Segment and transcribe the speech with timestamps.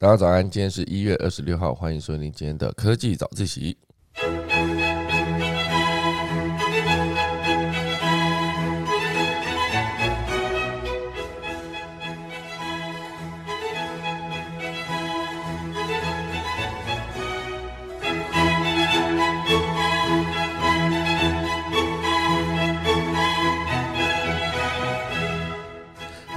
[0.00, 3.76] 大家早安，今天是一月二十六号，欢迎收听今天的科技早自习。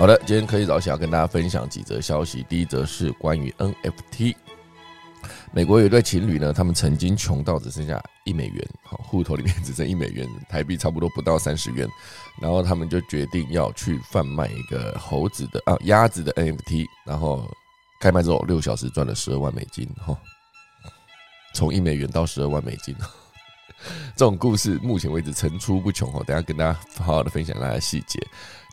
[0.04, 2.46] 好的，今天可以早起要跟大家分享几则消息。
[2.50, 4.36] 第一则是关于 NFT，
[5.54, 11.88] 美国有一对情侣呢，他们曾经穷到只剩下一美元，好，户头里面只剩一美元，台币差不多不到三十元，
[12.42, 17.50] 然后他们就决定要去贩卖一个猴子的啊鸭子的 NFT，然后
[18.02, 20.20] 开卖之后六小时赚了十二万美金，哈，
[21.54, 22.94] 从一美元到十二万美金，
[24.18, 28.20] 这种故事目前为止层出不穷哦，等下跟大家好好的分享大家细节。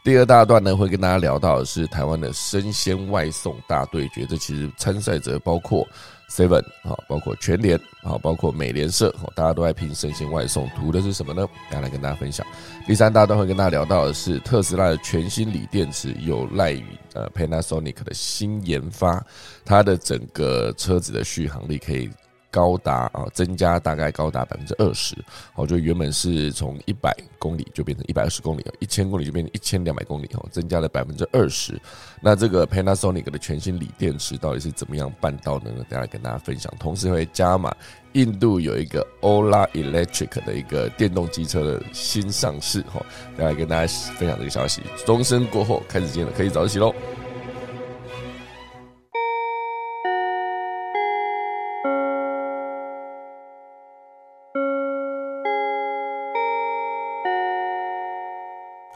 [0.02, 4.24] 第二大段呢，会跟大家聊到的是台湾的生鲜外送大对决。
[4.24, 5.86] 这其实参赛者包括
[6.30, 11.46] Seven 啊，包括全联啊，包括美联社，大家都在拼生鲜外送，图的是什么呢？
[11.68, 12.46] 大家来跟大家分享。
[12.86, 19.22] 第三大段会跟大家聊到的是特斯拉的全新锂电池，有赖于呃 Panasonic 的新研发，
[19.66, 22.08] 它的整个车子的续航力可以。
[22.50, 25.16] 高达啊，增加大概高达百分之二十，
[25.52, 31.80] 好，就原本是从一百公里就变成一百二十公里一千公里就变成一千两百公里哦，增加了百分之二十。
[32.20, 35.84] 那这个 Panasonic 的全新锂电池到底是怎么样办到的呢？
[35.88, 36.72] 等下跟大家分享。
[36.78, 37.74] 同时会加码，
[38.12, 43.00] 印度有一个 Ola Electric 的一个电动机车的新上市哈，
[43.36, 44.82] 等下跟大家分享这个消息。
[45.06, 46.94] 钟声过后开始见了，可以早起喽。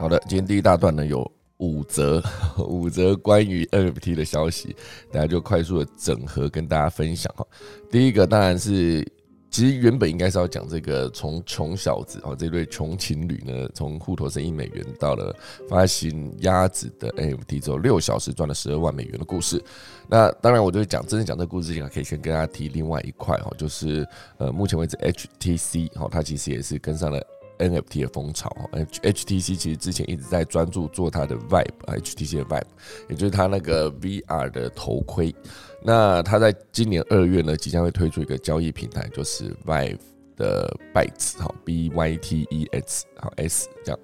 [0.04, 2.22] 好的，今天第一大段呢有五则
[2.68, 4.76] 五则关于 NFT 的消息，
[5.10, 7.46] 大家就快速的整合跟大家分享哈。
[7.90, 9.02] 第一个当然是，
[9.50, 15.34] 其实原本应该是要讲这个从穷小子哦这对穷情侣呢，从户头剩一美元到了
[15.70, 19.58] 发行鸭子的 NFT 之后，六小时赚了十二万美元的故事。
[20.06, 24.06] 那当然，我就讲真正讲这个故事之前，可以先跟大家提另外一块哈，就是
[24.36, 27.26] 呃目前为止 HTC 哈，它其实也是跟上了。
[27.58, 32.64] NFT 的风潮，H HTC 其实之前一直在专注做它的 Vibe，HTC 的 Vibe，
[33.08, 35.34] 也就是它那个 VR 的头盔。
[35.82, 39.98] 那它在今年二月呢，即将会推出一个交易平台，就是 Vive
[40.36, 44.00] 的 Bytes，好，B Y T E X，好 S 这样。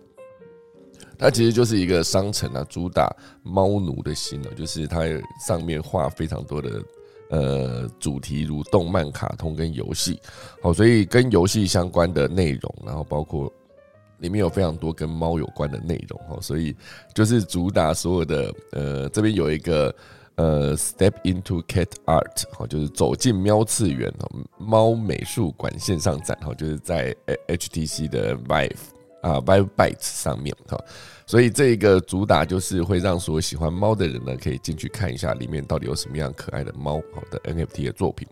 [1.19, 5.00] 它其实就是一个商城啊，主打猫奴的心啊，就是它
[5.47, 6.82] 上面画非常多的。
[7.30, 10.20] 呃，主题如动漫、卡通跟游戏，
[10.60, 13.50] 好，所以跟游戏相关的内容，然后包括
[14.18, 16.74] 里面有非常多跟猫有关的内容，哈，所以
[17.14, 19.94] 就是主打所有的呃，这边有一个
[20.34, 27.14] 呃，Step into Cat Art，好，就是走进喵次元哦，猫美术馆线上展，哈，就是在
[27.46, 28.76] HTC 的 Vive
[29.22, 30.76] 啊，Vive Bytes 上面，哈。
[31.30, 38.26] 所以这个主打就是会让所有喜欢猫的人呢，可以进去看一下里面到底有什么样可爱的猫好的 NFT 的作品。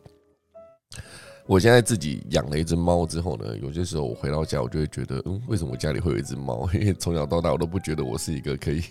[1.46, 6.68] 我现在自己养了一只猫之后呢，有些时候我回到家，我就会觉得，嗯，为什么我家里会有一只猫？
[6.74, 8.82] 因为从小到大我都不觉得我是一个可以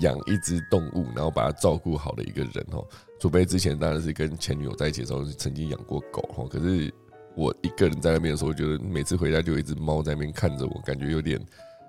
[0.00, 2.82] 养一只动物，然后把它照顾好的一个人哦。
[3.20, 6.48] 除非之前当然是跟前女友在一起的时候，曾经养过狗哦。
[6.48, 6.90] 可是
[7.36, 11.38] 我一个人在那边的时候，觉得每次回家就有一只猫在那边看着我，感觉有点。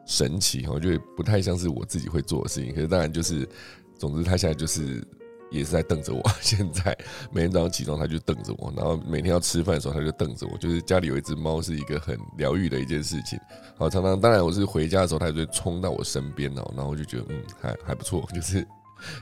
[0.09, 2.74] 神奇哈，我觉得不太像是我自己会做的事情。
[2.74, 3.47] 可是当然就是，
[3.96, 5.06] 总之他现在就是
[5.52, 6.22] 也是在瞪着我。
[6.42, 6.97] 现在
[7.31, 10.58] 每天早上起床他就瞪着我，然后每天要吃饭的时候他就瞪着我。
[10.58, 13.40] 就是家里有一只猫是一个很疗愈的一件事情。
[13.78, 18.68] 好，常常当然我是回家的时候，它就会冲到我身边哦，然后我就觉得嗯还还不错， 就是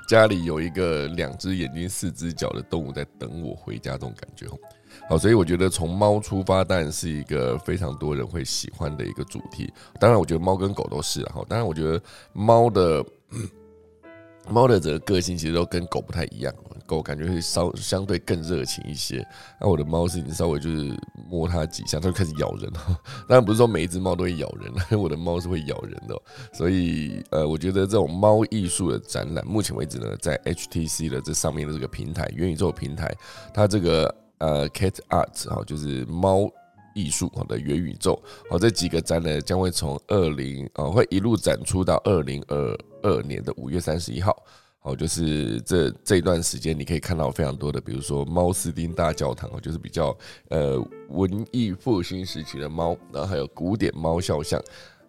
[0.07, 4.47] 家里有一个两只眼睛四只脚的动物在等我回家这种感觉
[5.09, 9.71] 好，所以我觉得从猫出发，当然是一个非常多人会喜欢的一个主题。
[10.01, 11.41] 当然，我觉得猫跟狗都是哈。
[11.47, 12.01] 当然，我觉得
[12.33, 13.05] 猫的
[14.49, 16.53] 猫的这个个性其实都跟狗不太一样。
[16.85, 19.25] 狗感觉会稍相对更热情一些。
[19.61, 20.93] 那我的猫是你稍微就是
[21.29, 22.93] 摸它几下，它就开始咬人哈。
[23.29, 26.21] 当然不是说每一只猫都会咬人， 我的猫是会咬人的。
[26.51, 33.09] 所以呃，我觉得这种猫艺术的展览，目前为止呢，在 HTC 的这上面的这个平台元宇宙平台，
[33.53, 34.13] 它这个。
[34.39, 36.49] 呃，Cat Art 哈，就是猫
[36.93, 44.35] 艺术好的元宇宙好，这几个展览将会从二零呃会一路展出到二零二二年的五月三十一号，
[44.79, 50.17] 好，就是这这段时间你可以看到非常多的，比如说猫斯丁大教堂哦，就是比较
[50.49, 50.79] 呃
[51.09, 54.61] 文艺复兴时期的猫，然后还有古典猫肖像。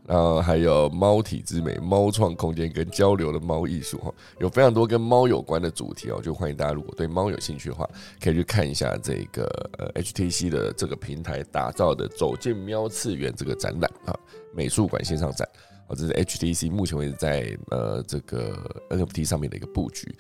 [0.07, 7.89] 然后还有猫体之美、猫创空间跟交流的猫艺术哈，有非常多跟猫有关的主题哦，就欢迎大家如果对猫有兴趣的话，
[8.21, 9.45] 可以去看一下这个
[9.79, 14.19] 呃 HTC 的这个平台打造的“走进喵次元”这个展览啊，
[14.55, 15.49] 美术馆线上展
[15.89, 18.59] 哦，这是 HTC 目前为止在呃这个
[18.91, 20.17] NFT 上面的一个布局。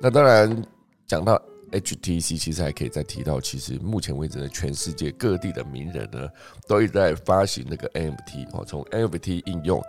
[0.00, 0.64] 那当然
[1.06, 1.42] 讲到。
[1.72, 6.28] HTC 其实还可以再提到，其实目前为止呢，全世界各地的名人呢，
[6.68, 8.64] 都一直在发行那个 NFT 哦。
[8.64, 9.82] 从 NFT 应用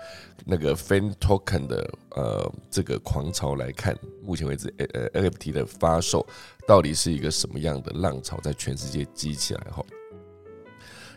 [0.46, 6.26] 那个 Fan Token 的呃这个狂潮来看，目前为止呃 NFT 的发售
[6.68, 9.84] 到底是一个什么样的浪潮，在全世界激起来哈。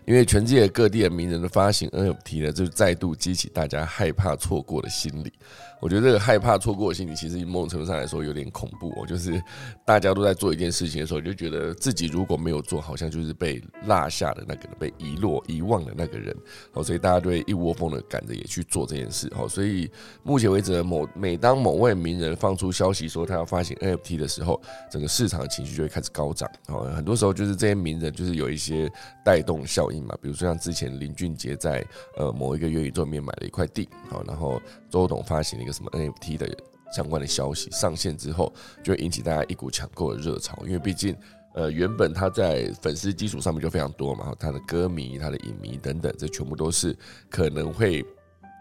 [0.04, 5.32] 因为全世界各地的名人的发行 NFT 呢，就再度激起大家害怕错过的心理。
[5.80, 9.06] 我觉得这个害怕错过的心理，其实某种程度上来说有点恐怖哦。
[9.06, 9.40] 就是
[9.84, 16.34] 大家都在做一件事情的时候，就觉得自己如果没有做，好像就是被落下的那个人，被遗落、遗忘的那个人。
[16.72, 19.30] 哦，所以大家都会一窝蜂的赶着也去做这件事。
[19.36, 19.90] 哦，所以
[20.22, 26.50] 目前为止，某每当某位名人放出消息说他要发行 NFT 的时候，整个市场的情绪就会开始高涨。
[26.68, 28.90] 哦，很多时候就是这些名人就是有一些
[29.24, 30.16] 带动效应嘛。
[30.22, 31.84] 比如说像之前林俊杰在
[32.16, 34.60] 呃某一个元宇宙里面买了一块地，好，然后
[34.96, 35.62] 周董发行了。
[35.62, 36.48] 一个什么 NFT 的
[36.90, 38.50] 相关的消息上线之后，
[38.82, 40.56] 就会引起大家一股抢购的热潮。
[40.64, 41.14] 因为毕竟，
[41.54, 46.96] 呃，原本他在粉丝基础上面就非常多嘛，他的歌迷、他的影迷等等，这全部都是
[47.28, 48.02] 可能会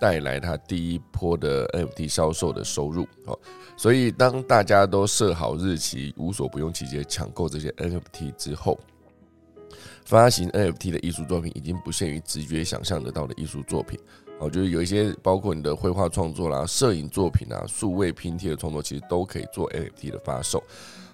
[0.01, 3.07] 带来他第一波的 NFT 销售的收入。
[3.27, 3.39] 哦，
[3.77, 8.77] 所以当大家都设好日期，无所不用其极抢购这些 NFT 之后，
[10.03, 13.97] 发行 NFT 的艺术作品已经不限于直觉想象得到的艺术作品。
[14.39, 20.61] 哦，就是有一些包括你的绘画创作啦、摄影作品啊、数位拼贴的创作，其实都可以做 NFT 的发售。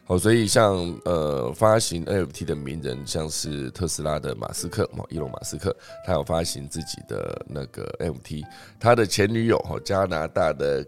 [0.04, 0.76] 好，所以像
[1.06, 5.76] 呃发行 NFT 的名人，像是特斯拉的马斯克哦，伊隆马斯克，
[6.06, 8.44] 他有发行自己的那个 NFT，
[8.80, 10.86] 他的前女友哈加拿大的。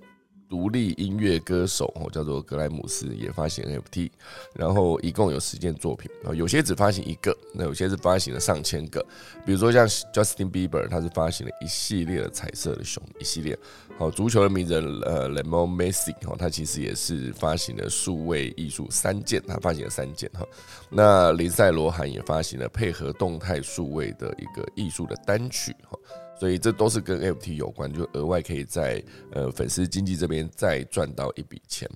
[0.54, 4.12] 独立音乐歌手哦，叫做格莱姆斯也发行 NFT，
[4.54, 9.04] 然后一共有十件作品啊，有些只发行一个，那有些是发行了上千个。
[9.44, 13.58] 比如说像 Justin Bieber，他是发行了一系列的彩色的熊，一系列。
[13.98, 20.46] 好，足球的名人呃 l e m o n Messi 哈，他其实也是发行了数位艺术三件，他发行了三件哈。
[20.88, 25.98] 那林赛罗韩也发行了配合动态数位的一个艺术的单曲哈。
[26.40, 31.90] 所以这都是跟 FT 有关，就额外可以在呃粉丝经济这边再赚到一笔钱。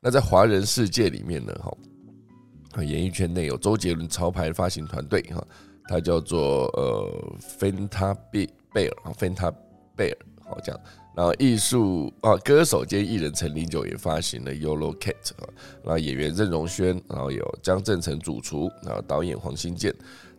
[0.00, 5.46] 那在华人世界里面呢，哈，演艺圈内有周杰伦潮牌发行团队哈，
[5.88, 9.54] 它叫做呃 Fanta Bear，Fanta
[9.96, 10.80] Bear 好这样。
[11.16, 15.48] 然后艺术啊，歌手兼艺人陈零九也发行了 Yolo Cat 啊，
[15.84, 19.94] 然后演员任容萱，然后有江正成主厨，然后导演黄新建。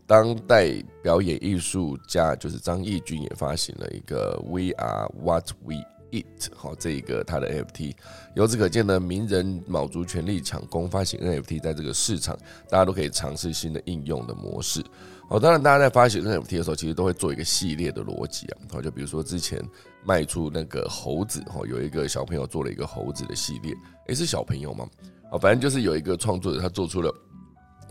[0.07, 0.72] 当代
[1.02, 5.75] 表演艺术家就是张义军也发行了一个 We Are What We
[6.12, 7.96] Eat，好，这一个他的 NFT。
[8.36, 12.38] 由此可见呢，名人卯足全力抢攻发行 NFT，在这个市场，
[12.69, 14.84] 大家都可以尝试新的应用的模式。
[15.28, 18.58] 好，当然大家在发行 NFT 的时候，其实都会做一个系列的逻辑啊。
[18.72, 19.60] 好，就比如说之前
[20.06, 23.74] 卖出那个猴子，哈，有一个小朋友做了一个猴子的系列，
[24.08, 24.88] 诶，是小朋友吗？
[25.31, 27.12] 好，反正就是有一个创作者他做出了。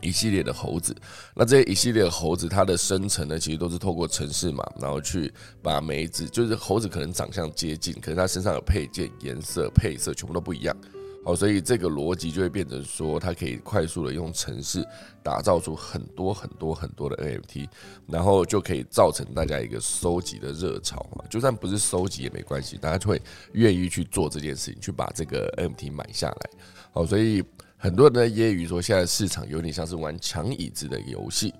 [0.00, 0.94] 一系列的猴子，
[1.34, 5.32] 那这些一系列的猴子，它的生成呢，其实都是透过城市嘛，然后去
[5.62, 10.76] 把每一只，就是猴子可能长相接近，可是它身上有配件、颜色、配色全部都不一样，
[11.24, 14.86] 好，所以这个逻辑就会变成说，它可以快速的用城市
[15.22, 17.66] 打造出很多很多很多的 NFT，
[18.06, 23.18] 然后就可以造成大家一个收集的热潮嘛，就算不是收集也没关系，大家就会
[23.52, 26.50] 愿意去做这件事情，去把这个 NFT 买下来，
[26.92, 27.42] 好，所以。
[27.84, 31.52] 很多人在揶揄说，现在市场有点像是玩抢椅子的游戏。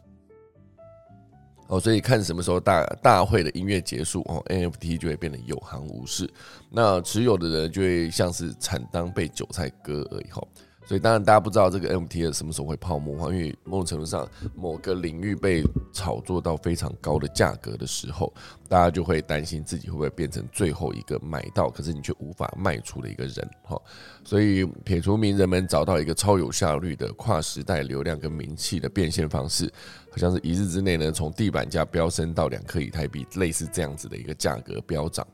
[1.66, 6.26] 哦，所以看什么时候大大会的音乐结束哦，NFT 就会变得有行无市，
[6.70, 10.30] 那持有的人就会像是惨当被韭菜割而已。
[10.30, 10.48] 后。
[10.86, 15.62] 所以当然，大家不知道这个 MT 什么时候会泡沫化，因为某种程度上，某个领域被
[15.94, 18.30] 炒作到非常高的价格的时候，
[18.68, 23.80] 大家就会担心自己会不会变成最后一个买到，可是你却无法卖出的一个人哈。
[24.24, 29.72] 所以撇除名人们找到一个超有效率的跨时代流量跟名气的变现方式，
[30.10, 35.26] 好像是一日之内呢，从地板价飙升到两颗以太币，类似这样子的一个价格飙涨。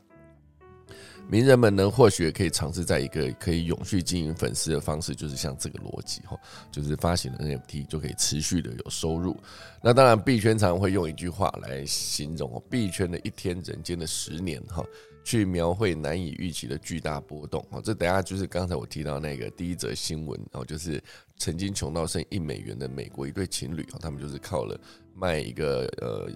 [1.29, 6.37] 名人们呢，或许也可以尝试在一个可以永续经营粉丝的方式，就是像这个逻辑哈，
[6.69, 9.37] 就是发行了 NFT 就可以持续的有收入。
[9.81, 14.83] 那当然，币圈常会用一句话来形容哦，币圈的一天人间的十年哈，
[15.23, 17.81] 去描绘难以预期的巨大波动哦。
[17.81, 21.01] 这等下就是刚才我提到那个第一则新闻哦，就是
[21.37, 24.77] 曾经穷到剩一美元的美国一对情侣哦，他们就是靠了
[25.15, 26.29] 卖一个呃。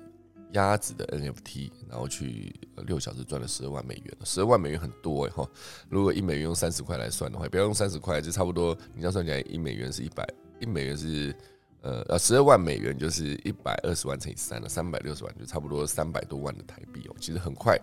[0.55, 2.55] 鸭子的 NFT，然后去
[2.87, 5.47] 六小时赚了十二万美元，十二万美元很多哎哈。
[5.89, 10.25] 如果一美元用三十块来算的话，不要用三十块，就差不多，你这样算起来，一美元是一百，
[10.61, 11.35] 一美元是
[11.81, 17.77] 呃呃十二万美元就是一百二十万乘以三了，三百六十万就差不多三百多万的台币哦，其实很快，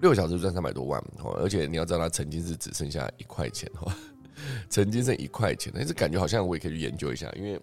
[0.00, 3.92] 六小时赚三百多万哦，而且你要知道，它曾经是只剩下一块钱哈，
[4.70, 7.60] 曾经剩一块钱，但是感觉好像我也可以去研究一下，因为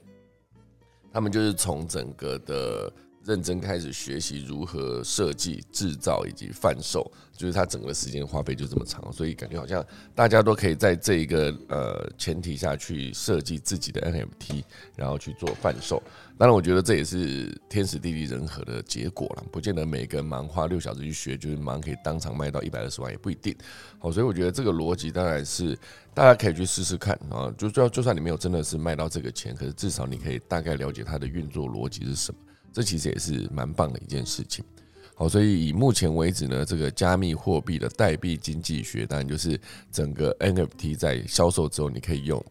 [1.14, 2.92] 他们就是从整个的。
[3.26, 14.64] 认真开始学习如何设计、制造以及贩售，就是他整个时间花费就这么长，所以感觉好像大家都可以在这一个呃前提下去设计自己的 NFT，
[14.96, 16.04] 然后去做贩售。
[16.38, 23.56] 当然，我觉得这也是天时地利人和的结果了，不见得每个人忙花六小时去学，就是忙可以当场卖到一百二十万，也不一定。
[24.00, 25.78] 好，所以我觉得这个逻辑当然是
[26.14, 32.40] 大家可以去试试看啊，就就就算你没有真的是卖到这个钱，可是至少你可以大概了解它的运作逻辑是什么。
[32.74, 34.66] 这其实也是蛮棒的一件事情，
[35.14, 39.60] 好，所以以目前为止呢，这个加密货币的代币经济学，当然就是
[39.92, 42.44] 整个 NFT 在销售之后，你可以用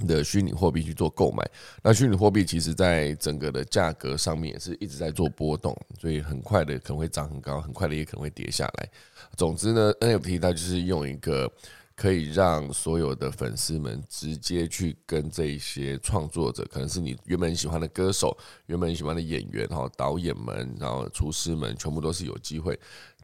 [0.00, 1.48] 你的虚拟货币去做购买。
[1.82, 8.90] 那虚拟货币其实在整个的价格上面也是一直在做波动，所以很快的可能会涨很高，很快的也可能会跌下来。
[9.36, 11.50] 总之呢，NFT 它就是用一个。
[12.02, 22.76] 可以让所有的粉丝们直接去跟这些创作者，可能是你原本喜欢的歌手、原本喜欢的演员、哈导演们，然后厨师们，全部都是有机会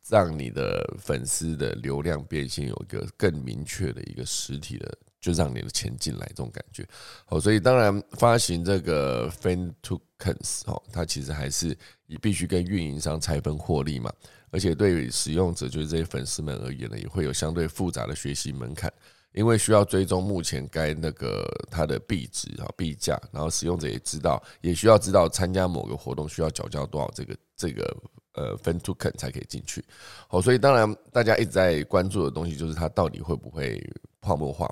[0.09, 6.87] 让你的粉丝的流量变现有一个更明确的一个实体的，就让你的钱进来这种感觉。
[7.25, 14.13] 好，所以当然发行这个 Fan Tokens 哦，它其实还是你必须跟运营商拆分获利嘛。
[14.51, 18.93] 而且对于使用者，就是这些粉丝们而言呢，也会有相对复杂的学习门槛，
[19.33, 27.97] 因为需要追踪目前该那个它的币值啊币价，然后使用者也知道，也需要知道参加某个活动需要缴交多少这个这个
[28.35, 29.85] 呃分 token 才可以进去。
[30.29, 33.83] 好，所以当然大家一直在关注的东西，就是它到底会不会
[34.21, 34.69] 泡沫化。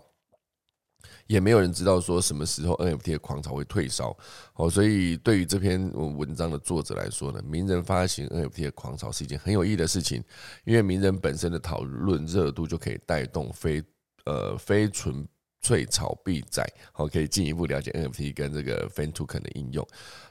[1.26, 4.16] 也没有人知道说什么时候 NFT 的狂潮会退烧，
[4.54, 10.22] 哦，所以对于这篇文章的作者来说呢，名人发行 NFT 的狂潮是一件很有意义的事情，
[10.64, 13.82] 因为名人本身的讨论热度就可以带动非
[14.24, 15.26] 呃非纯
[15.60, 19.84] 粹炒币仔，好，可以进一步了解 NFT 跟这个 Fan Token 的应用。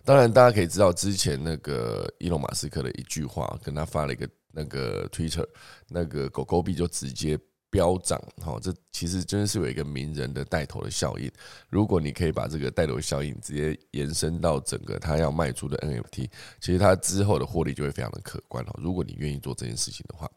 [0.05, 5.45] 当然，大家可以知道之前那个伊隆马斯克的一句话，跟他发了一个那个 Twitter，
[5.89, 7.37] 那个狗狗币就直接。
[7.69, 11.29] 飙涨，哈，这其实真的是有一个名人的带头的效应。
[11.69, 16.29] 如果你可以把这个带头效应直接延伸到整个他要卖出的 NFT，
[16.61, 18.79] 其实他之后的获利就会非常的可观哦。
[18.81, 20.29] 如果你愿意做这件事情的话，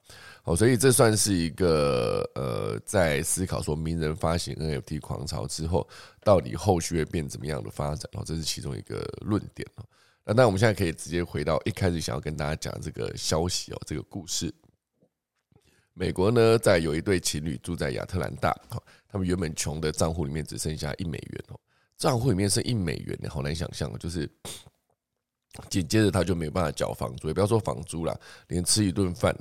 [0.42, 5.88] 好，所以这算是一个呃，在思考说名人发行 NFT 狂潮之后，
[6.24, 9.84] 到底后续会变怎么样的发展哦，这是其中一个论点哦。
[10.24, 14.52] 那那我们现在可以直接回到一开始想要跟大家讲这个消息哦，这个故事。
[15.98, 18.56] 美国呢，在有一对情侣住在亚特兰大，
[19.08, 21.58] 他们原本穷的账户里面只剩下一美元哦，
[21.96, 24.30] 账户里面剩一美元，好难想象，就是
[25.68, 29.36] 紧接着他就没办法缴房租，也不要说房租了，连吃一顿饭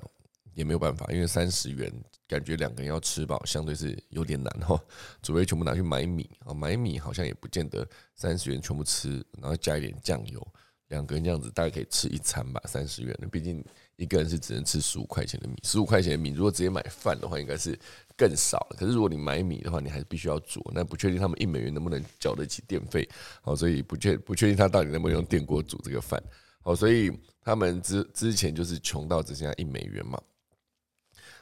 [0.55, 1.93] 也没有办法，因为三十元
[2.27, 4.83] 感觉两个人要吃饱，相对是有点难哈，
[5.21, 10.47] 除非全部拿去买米啊，买米好像也不见得三十元全部吃，然后加一点酱油，
[10.87, 13.63] 两个人这样子大概可以吃一餐吧，三十元的，毕竟。
[13.97, 17.77] 一个人是只能吃十五块钱的米，十五块钱的米，如果直接买饭的话，应该是
[18.15, 18.77] 更少了。
[18.79, 20.63] 可是如果你买米的话，你还是必须要煮。
[20.73, 23.07] 那不确定他们一美元能不能交得起电费，
[23.41, 26.21] 好，所以不确不确定他到底能不能用电锅煮这个饭，
[26.61, 27.11] 好，所以
[27.41, 30.21] 他们之之前就是穷到只剩下一美元嘛，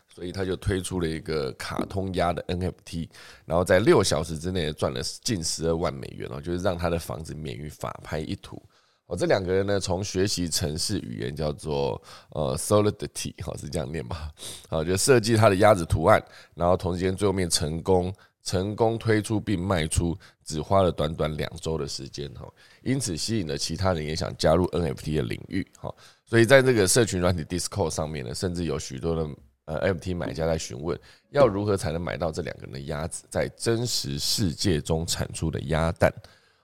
[0.08, 3.10] 所以他就推出了一个卡通鸭的 NFT，
[3.46, 8.64] 然后在六小时之内赚了近十二万美元哦，就是让他的房子免于法拍一途。
[9.08, 14.32] 哦，这两个人呢，从学习城市语言叫做呃 Solidity，好是这样念吧？
[14.68, 16.20] 好，就设计他的鸭子图案，
[16.56, 25.94] 然后同时间最后面成功成功推出并卖出，只花了短短两周的时间哈，因此吸引了其他人也想加入 NFT 的领域哈，
[26.26, 29.30] 所以在这个社群软体 Discord 上面呢，甚至有许多的
[29.66, 36.12] 呃 NFT 买家在询问，要如何才能买到这两个人的鸭子在真实世界中产出的鸭蛋？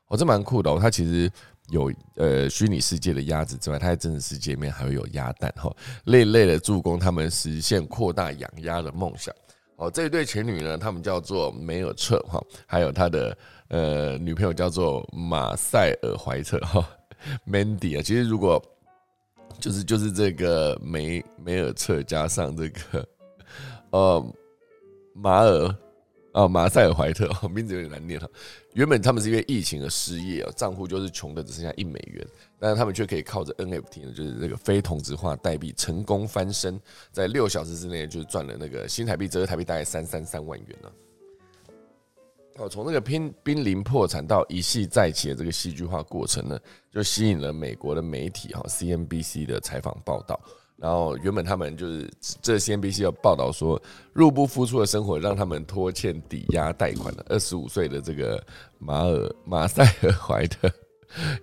[0.07, 1.31] 哦，这蛮酷的哦，它其实。
[1.71, 5.75] 有呃虚拟世界的鸭子之外，它在真实世界里面还会有鸭蛋哈，
[6.05, 9.33] 类类的助攻他们实现扩大养鸭的梦想。
[9.77, 13.35] 哦，这一对情侣呢，他们叫做梅尔彻哈，还有他的
[13.69, 16.87] 呃女朋友叫做马塞尔怀特哈
[17.49, 18.01] ，Mandy 啊。
[18.03, 18.63] 其实如果
[19.59, 23.07] 就是就是这个梅梅尔彻加上这个
[23.89, 24.35] 呃
[25.15, 25.75] 马尔
[26.33, 28.27] 啊，马塞尔怀特， 名字有点难念哈。
[28.73, 32.25] 原本他们是因为疫情而失业啊，账户就是穷的只剩下一美元，
[32.57, 36.79] 但是他们却可以靠着 NFT 呢，就是这个非同质化代币成功翻身，
[37.11, 40.93] 在六小时之内就赚了那个新台币折合台币大概三三三万元了。
[42.57, 46.59] 哦，从那个濒濒临破产到一系再起的这个戏剧化过程呢，
[46.91, 50.39] 就吸引了美国的媒体哈 CNBC 的采访报道。
[50.81, 52.11] 然后原本他们就是
[52.41, 53.79] 这先必须要报道说，
[54.13, 57.23] 入不敷出的生活让他们拖欠抵押贷款了。
[57.29, 58.43] 二十五岁的这个
[58.79, 60.67] 马尔马塞尔怀特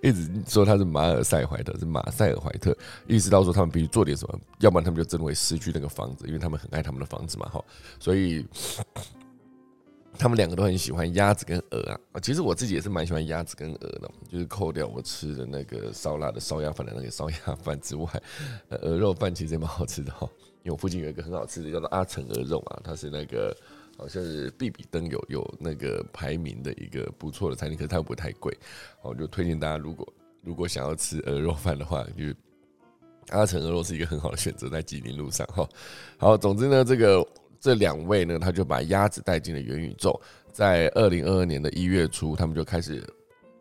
[0.03, 2.75] 一直说他是马尔塞怀特，是马塞尔怀特，
[3.07, 7.63] 意识到说他们必须做点什么，要不然他们就真的会失去那个房子，因为他们很爱他们的房子嘛，哈，
[7.97, 8.45] 所以。
[10.19, 11.79] 他们两个都很喜欢鸭子跟鹅
[12.11, 18.05] 啊，其实我自己也是蛮喜欢鸭子跟鹅的，就是扣掉我吃的那个烧腊的烧鸭饭的那个烧鸭饭之外，
[18.81, 20.29] 鹅肉饭其实也蛮好吃的哈。
[20.63, 23.55] 因为我附近有一个很好吃的叫做阿成鹅肉啊，它是那个
[23.97, 28.53] 好像是必比登有有那个排名的一个不错的餐厅，可是它又不太贵，
[29.01, 30.05] 我就推荐大家如果
[30.43, 32.25] 如果想要吃鹅肉饭的话，就
[33.29, 35.65] 阿成鹅肉是一个很好的选择，在吉林路上哈。
[36.17, 37.25] 好，总之呢，这个。
[37.59, 40.19] 这两位呢，他就把鸭子带进了元宇宙。
[40.51, 43.07] 在二零二二年的一月初，他们就开始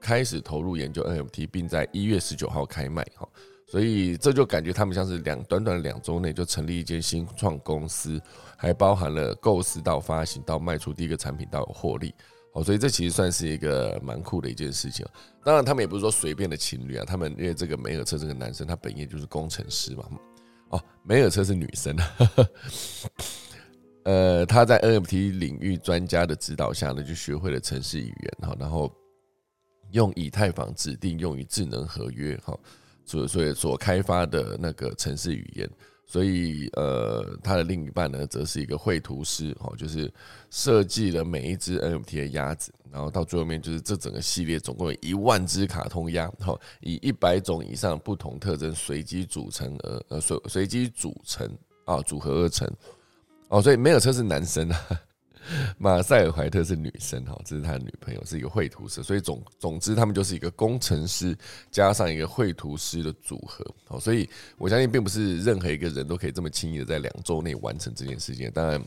[0.00, 3.07] 开始投入研究 NFT，并在一月十九号开卖。
[3.17, 3.28] 哈，
[3.67, 8.21] 所以这就感觉他们像是两短短两周内就成立一间新创公司，
[8.57, 12.14] 还包含了构思到发行到卖出第一个产品到有获利。
[12.52, 15.07] 哦，所以这其实算是一个蛮酷的一件事情。
[15.45, 20.05] 当然，他们也不是说随便的情侣啊，他们因为这个梅尔车这个男生，他本业就是工程师嘛。
[20.71, 21.95] 哦，梅尔车是女生。
[24.05, 28.90] 呃，他在 NFT 领域专家的指导下呢，就学会了程式语言哈，然后
[29.90, 32.59] 用以太坊指定用于智能合约哈，
[33.05, 35.69] 所所以所开发的那个城市语言，
[36.07, 40.11] 所以呃，他的另一半呢，则是一个绘图师哈，就是
[40.49, 51.47] 设计了每一只 NFT 的鸭子，然后到最后面就是这整个系列总共有一万只卡通鸭哈，以一百种以上不同特征随机组成而呃随随机组成
[51.85, 52.67] 啊组合而成。
[53.49, 54.78] 哦，所以梅尔车是男生啊，
[55.78, 61.37] 马塞尔怀特是女生哈，这是他的女朋友，是一个绘图师，所以总总之他们就是一个工程师
[61.71, 63.65] 加上一个绘图师的组合。
[63.87, 68.50] 好，所以我相信并不是任何一个人都可以这么轻易的在两周内完成这件事情。
[68.52, 68.82] 当然。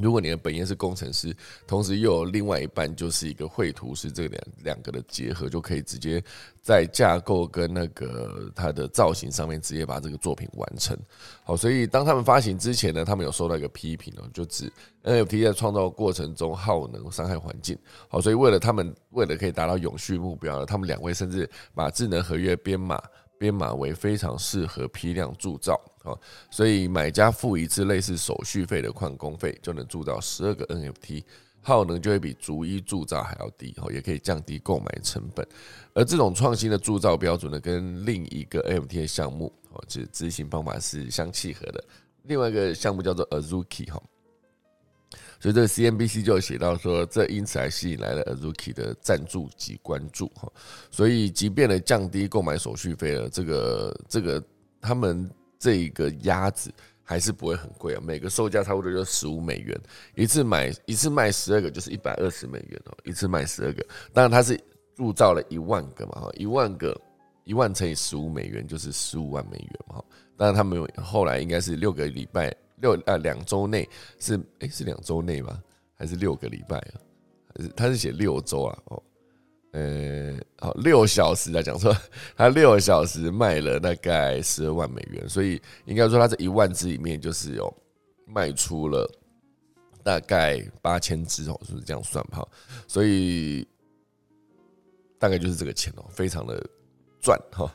[0.00, 1.34] 如果你的本业是工程师，
[1.66, 6.22] 同时又有另外一半就是一个绘图师，这两两个的结合，就可以直接
[6.62, 10.96] 在架构跟那个它的造型上面直接把这个作品完成。
[11.44, 14.70] 好，所以当他们发行之前呢，他们有收到一个批评哦，就指
[15.04, 17.78] NFT 在创造过程中耗能、伤害环境。
[18.08, 23.02] 好，所以为了他们为了可以达到永续目标呢，他们两位甚至把智能合约编码。
[23.38, 26.16] 编码为非常适合批量铸造啊，
[26.50, 31.22] 所以买家付一次类似手续费的矿工费，就能铸造十二个 NFT，
[31.62, 35.46] 耗能就会比逐一铸造还要低哦，也可以降低购买成本。
[35.92, 41.84] 而这种创新的铸造标准呢，跟另一个 NFT 的项目哦，就是执行方法是相契合的。
[42.24, 44.02] 另外一个项目叫做 Azuki 哈。
[45.38, 50.50] 所以这 CNBC 就写到说，这因此还吸引来了 Azuki 的赞助及关注哈。
[50.90, 54.42] 所以即便呢降低购买手续费了，这个这个
[54.80, 59.78] 他们这个鸭子还是不会很贵啊，每个售价差不多就十五美元，
[60.16, 63.86] 一次买一次卖十二个就是一百二十美元哦，一次卖十二个。
[64.12, 64.58] 当然它是
[64.96, 66.98] 铸造了一万个嘛哈，一万个
[67.44, 70.04] 一万乘以十五美元就是十五万美元哈。
[70.36, 72.52] 当然他们后来应该是六个礼拜。
[72.76, 75.62] 六呃两周内是哎是两周内吗？
[75.94, 76.92] 还是六个礼拜啊？
[77.76, 78.78] 他是写六周啊？
[78.86, 79.02] 哦，
[79.72, 81.96] 呃，好六小时来讲说，
[82.36, 87.72] 他六小时卖了大概十二万美元，所以应该说他这一万只里面就是有
[88.26, 89.10] 卖出了
[90.02, 92.46] 大概八千只哦，是不是这样算哈？
[92.86, 93.66] 所以
[95.18, 96.64] 大概就是这个钱哦，非常的。
[97.18, 97.68] 赚哈，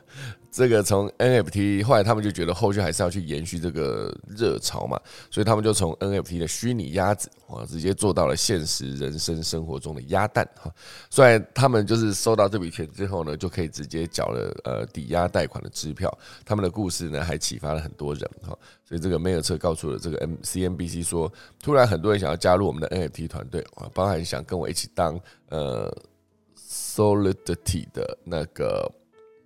[0.51, 10.69] 这个从 NFT 后来他们就觉得后续还是要去延续这个热潮嘛，所以他们就从 NFT 的虚拟鸭子啊，直接做到了现实人生生活中的鸭蛋哈。
[11.09, 16.15] 虽然他们就是收到这笔钱之后呢，就可以直接缴了呃抵押贷款的支票。
[16.43, 18.49] 他们的故事呢，还启发了很多人哈。
[18.83, 21.31] 所以这个梅尔彻告诉了这个 M C N B C 说，
[21.63, 25.89] 突然很多人想要加入我们的 NFT 团队啊，包含想跟我一起当呃
[26.59, 28.91] Solidity 的那个。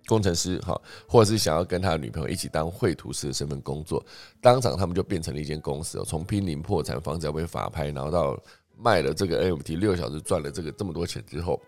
[0.06, 4.04] 工程师哈，或者是想要跟他的女朋友一起当绘图师的身份工作，
[4.40, 6.04] 当场他们就变成了一间公司哦。
[6.06, 8.40] 从濒临破产、房子要被法拍，然后到
[8.78, 11.60] 卖了这个 NFT 六小时赚了这个这么多钱之后，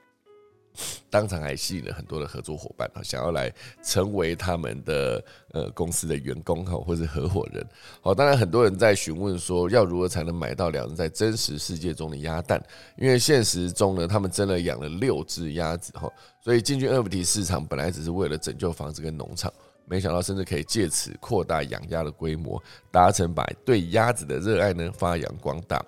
[1.11, 7.67] 当场还吸引了很多的合作伙伴啊，想要来成为他们的呃公司的员工哈，或是合伙人。
[8.01, 12.63] 好，当然很多人在询问说，要如何才能买到两人在真实世界中的鸭蛋？
[12.97, 16.11] 因为现实中呢，他们真的养了六只鸭子哈，
[16.41, 19.53] 所以进军 NFT 市场本来只是为了拯救房子跟农场，
[19.87, 25.85] 没想到甚至可以借此扩大养鸭的规模，达成把对鸭子的热爱呢发扬光大。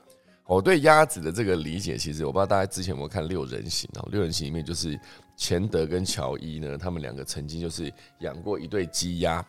[0.51, 4.99] 我对鸭子的这个理解，其实我不知道大家之前有没有看《六人行》哦，《六人行》里面就是
[5.37, 9.47] 钱德跟乔伊呢，他们两个曾经就是养过一对鸡鸭。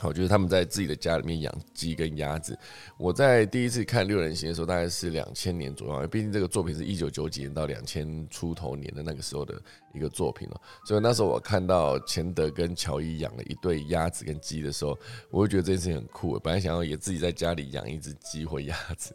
[0.00, 2.56] 好，就是他们在自己的家里面养鸡跟鸭子。
[2.96, 9.60] 我在第一次看《六人行》的时候，大概是两千年左右，毕竟这个作品是一九九几年到两千出头年的那个时候的
[9.94, 10.60] 一个作品了。
[10.84, 14.96] 所以那时候我看到钱德跟乔伊养了一对鸭子跟鸡的时候，
[15.30, 16.38] 我会觉得这件事情很酷。
[16.38, 19.14] 本来想要也自己在家里养一只鸡或鸭子，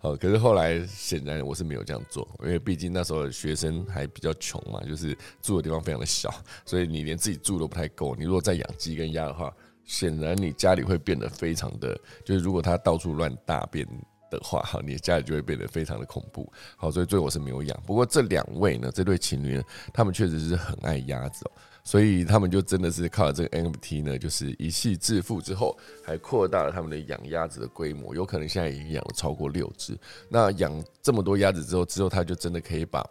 [0.00, 6.32] 好，可是后来显然我是没有这样做，因为毕竟那时候学生还比较穷嘛，就是住的地方非常的小，
[6.64, 8.14] 所以你连自己住都不太够。
[8.16, 9.52] 你如果再养鸡跟鸭的话，
[9.84, 13.86] 显然你家里会变得非常的，就是如果他到处乱大便
[14.30, 16.50] 的话，哈，你的家里就会变得非常的恐怖。
[16.76, 17.82] 好，所以最后我是没有养。
[17.86, 21.50] 不过这两位呢，这对情侣呢，他们确实是很爱鸭子哦，
[21.84, 29.98] 所以他们就真的是靠这个 NFT 呢，就是一系致富之后，还扩大了他们的养鸭子的规模，有可能现在已经养了超过六只。
[30.28, 33.04] 那养这么多鸭子之后，之后他就真的可以把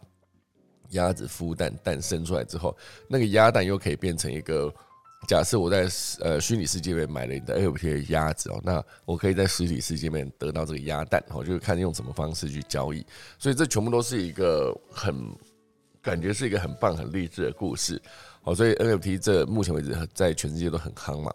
[0.92, 2.76] 鸭子孵蛋，蛋生出来之后，
[3.08, 4.74] 那个鸭蛋又可以变成一个。
[5.28, 5.88] 假设我在
[6.20, 13.06] 呃虚拟世界里面买了你的 NFT 的鸭子哦，那我可以在实体世界里面得到这个鸭蛋哦，就是看用什么方式去交易。
[13.38, 15.16] 所以这全部都是一个很
[16.02, 18.02] 感觉是一个很棒、很励志的故事。
[18.41, 21.34] 好，所以 NFT 这目前为止在全世界都很夯嘛，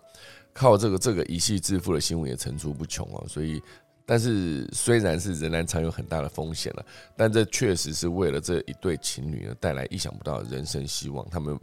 [0.52, 3.24] 靠这个这个一系致富的新闻也层出不穷哦。
[3.28, 3.62] 所以，
[4.04, 6.84] 但是虽然是仍然藏有很大的风险了，
[7.16, 11.28] 但这确实是为了这一对情侣呢带来意想不到的人生希望。
[11.30, 11.58] 他们。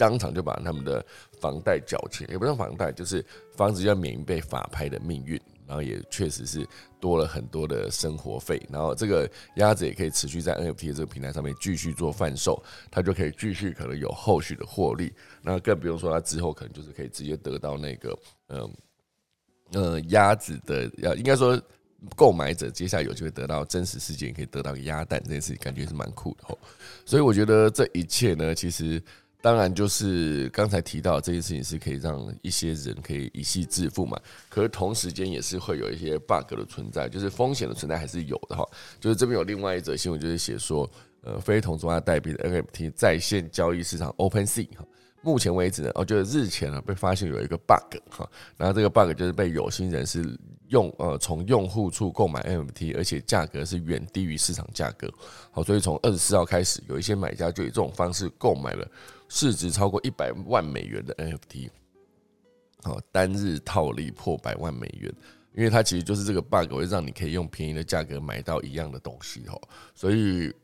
[0.00, 1.04] 当场就把他们的
[1.40, 3.20] 房贷缴清，也不算房贷，就是
[3.56, 5.36] 房子要免于被法拍的命运。
[5.68, 6.66] 然后也确实是
[6.98, 8.60] 多了很多的生活费。
[8.70, 15.12] 然后这个鸭子也可以持续在 NFT 这个平台上面继续做贩售，它就可以继续可能有后续的获利。
[15.42, 18.74] 那更不用说它之后可能就是可以直接得到那个嗯
[19.72, 21.60] 呃鸭子的，要应该说
[22.16, 26.58] 购买者接下来有机会得到真实世界，可以得到鸭蛋这件事情，感觉是蛮酷的哦。
[27.04, 29.00] 所以我觉得这一切呢，其实。
[29.40, 34.18] 当然，就是刚才提到这件事情是可以让一些人可以一夕致富嘛。
[34.48, 38.68] 可是同时间也是会有一些 bug 的存在，就是风险的存在还是有的哈。
[38.98, 40.90] 就是这边有另外一则新闻，就是写说，
[41.22, 44.84] 呃，非同质化代币的 NFT 在线交易市场 OpenSea 哈。
[45.20, 50.22] 目前为止呢，哦，就是日前呢被发现有一个 bug 哈，然后这个 bug 就是被有心人士
[50.68, 55.12] 用呃从用户处购买 NFT，而且价格是远低于市场价格。
[55.50, 58.88] 好，所以从二十四号开始，有一些买家就以这种方式购买了
[59.28, 61.70] 市值超过一百万美元的 NFT，
[62.82, 65.12] 好，单日套利破百万美元，
[65.54, 69.60] 因为它其实就是这个 bug 会让你可以用便宜的价格买到一样的东西哈，
[69.94, 70.54] 所以。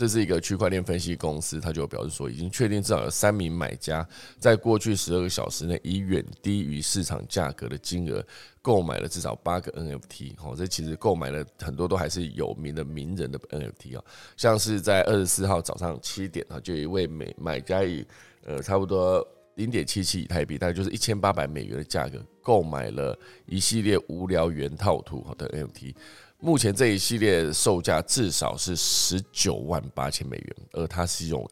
[0.00, 4.08] 这是一个区块链分析公司，他就表示说，已经确定至少有三名买家
[4.38, 8.24] 在过去十二个小时内，以远低于市场价格的金额
[8.62, 10.32] 购买了至少八个 NFT。
[10.42, 14.02] 哦，这其实购买了很多都还是有名的名人的 NFT 啊，
[14.38, 18.02] 像是在二十四号早上七点啊，就有一位买买家以
[18.46, 19.22] 呃差不多
[19.56, 25.94] 零点七七以太币，大概就是一千八百美元的价格购买了一系列无聊原套图的 NFT。
[26.40, 31.46] 目前这一系列售价至少是十九万八千美元，而他是用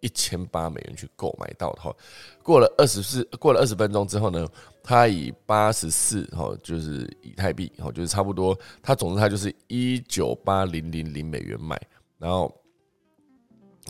[0.00, 1.94] 一千八美元去购买到的哈。
[2.42, 4.44] 过了二十四，过了二十分钟之后呢，
[4.82, 11.80] 他以八十四哈，就是以太币哈，就是差不多，他总之他就是一九八零零零美元买，
[12.18, 12.52] 然后，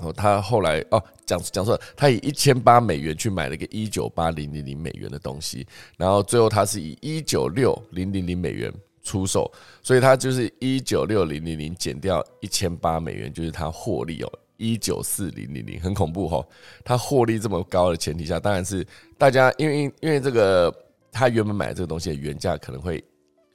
[0.03, 8.71] 哦，他后来哦讲讲错了，他以一千八美元去买了个一九八零零零美元的东西，然后最后他是以一九六零零零美元。
[9.03, 9.51] 出售，
[9.83, 16.47] 所以它就是一九六零零零减掉一千八美元，就是它获利哦，一九四零零零，很恐怖哈。
[16.85, 18.87] 它获利这么高的前提下，当然是
[19.19, 20.73] 大家因为因为这个，
[21.11, 23.03] 他原本买这个东西的原价可能会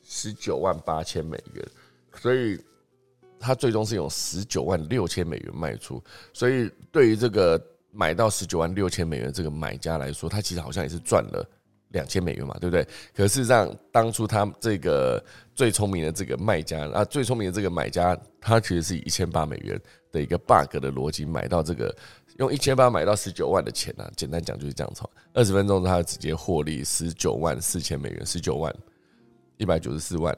[0.04, 1.66] 十九万八千美元，
[2.16, 2.60] 所以
[3.40, 6.04] 他最终是用十九万六千美元卖出。
[6.34, 11.50] 所以对于这个买到十九万六千美元这个买家来说，他其实好像也是赚了。
[11.90, 12.88] 两千美元嘛，对不对？
[13.16, 15.24] 可是让当初他这个
[15.56, 19.80] 最聪明的这个卖家啊，最聪明的这个买家，他其实是以一千八美元
[20.12, 21.96] 的一个 bug 的逻辑买到这个，
[22.38, 24.12] 用一千八买到十九万的钱啊。
[24.16, 25.02] 简单讲就是这样子，
[25.34, 28.74] 二十分钟他直接获利十九万四千美元，十九万
[29.58, 30.38] 一百九十四万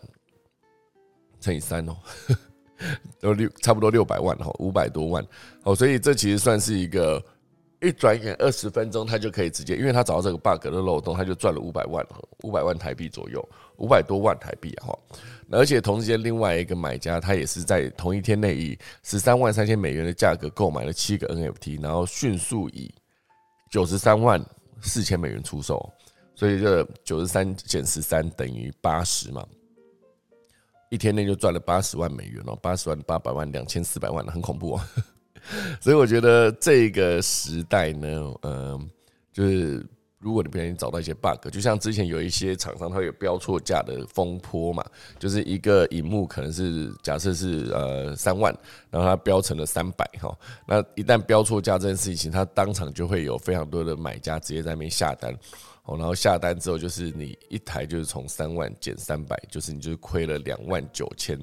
[1.42, 1.98] 乘以三哦，
[3.20, 5.26] 都六差不多六百万哈，五百多万
[5.64, 7.24] 哦，所以这其实算是一个
[7.82, 12.06] 一转眼二十分钟，他就可以直接，因为他找到这个 bug 的漏洞，他就赚了五百万，
[12.44, 14.98] 五百万台币左右，五百多万台币哈。
[15.50, 22.94] 而且同时间，另外一个买家他也是在同一天内以十三万三千美元的价格购买了七个 NFT，然后迅速以
[23.72, 24.44] 九十三万
[24.82, 25.92] 四千美元出售，
[26.36, 29.46] 所以这九十三减十三等于八十嘛。
[30.90, 34.82] 一天内就赚了八十万美元哦，八十万八百万两千四百万很恐怖哦。
[35.80, 38.90] 所以我觉得这个时代呢，嗯，
[39.32, 39.86] 就是
[40.20, 44.84] 如果你不小心找到一些 bug，就像之前有一些厂商它有标错价的风波嘛，
[45.18, 48.54] 就是一个荧幕可能是假设是呃三万，
[48.90, 55.34] 然后它标成了三百哈，那一旦标错价这件事情，它当场就会有非常多的买家直接在那边下单。
[55.86, 61.40] 哦然后下单之后，就是你一台就是从三万减三百，就是你就是亏了两万九千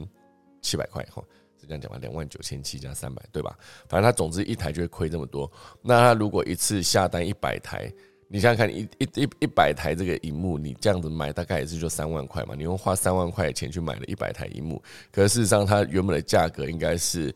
[0.62, 1.20] 七百块哈，
[1.66, 1.98] 这样讲吧？
[2.00, 3.59] 两万九千七加三百，对吧？
[3.88, 5.50] 反正他总之一台就会亏这么多。
[5.83, 7.92] 那他如果一次下单一百台，
[8.29, 12.55] 你想想看，一一一一百台这个荧幕，你这样子买大概也是就三万块嘛。
[12.57, 17.35] 你用花三万块钱去买了一百台荧幕，可是事实上它原本的价格应该是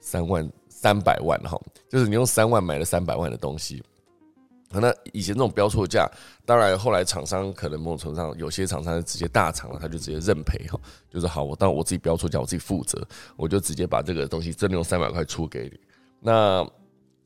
[0.00, 3.82] 三万三百万哈，就是你用三万买了三百万的东西。
[4.78, 6.08] 那以前这种标错价，
[6.46, 10.78] 当然后来厂商可能某种程度上，有些厂商直接大厂了，他就直接认赔哈，
[11.10, 13.04] 就是好，我当我自己标错价，我自己负责，
[13.36, 15.80] 我就直接把这个东西真的用三百块出给你。
[16.20, 16.64] 那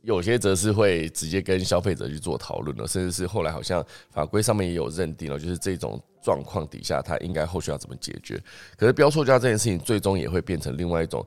[0.00, 8.42] 有些则是会直接跟消费者去做讨论了，甚至是后来好像法规上面也有认定了，就是这种状况底下，他应该后续要怎么解决。
[8.78, 11.22] 可是标错价这件事情，最终也会变成另外一种，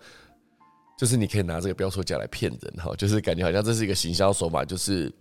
[0.97, 5.13] 就是你可以拿这个标错价来骗人哈，就是感觉好像这是一个行销手法，就是。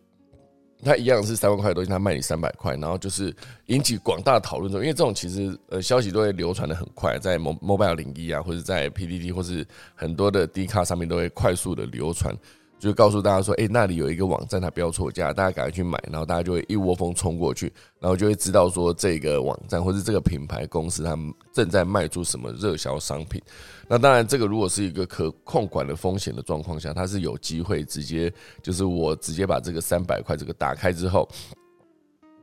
[0.84, 3.34] 他一样是三万块的东西，他卖你三百块，然后就是
[3.66, 12.34] 引起广大讨论中，因为这种其实呃消息都会流传的很快，在 mobile 领域啊，或者在 PDD 或是很多的 D 卡上面都会快速的流传。
[12.78, 23.40] 就告诉大家说，哎，那里有一个网站，它标错价，大家赶快去买，然后大家就会一窝蜂冲过去，然后就会知道说这个网站或者这个品牌公司他们正在卖出什么热销商品。
[23.88, 31.26] 那当然，这个如果是一个可控管的风险的状况下，它是有机会直接就是我直接把这个三百块这个打开之后，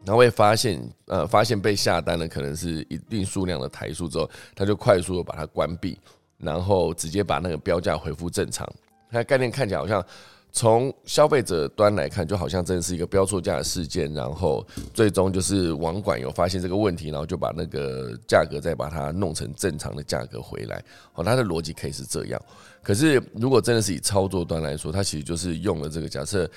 [0.04, 6.00] 然后会发现呃发现被下单的可能是一定数量的台数之后，他就快速的把它关闭，
[6.40, 8.68] 然后直接把那个标价恢复正常。
[9.14, 10.04] 它概念看起来好像
[10.52, 20.84] 从消费者端来看，就好像真的是一个标错价的事件，然后最终就是网管有发现这个问题，然后就把那个价格再把它弄成正常的价格回来。
[21.14, 22.42] 哦，它的逻辑可以是这样。
[22.82, 26.50] 可是如果真的是以操作端来说，它其实就是用了这个假设。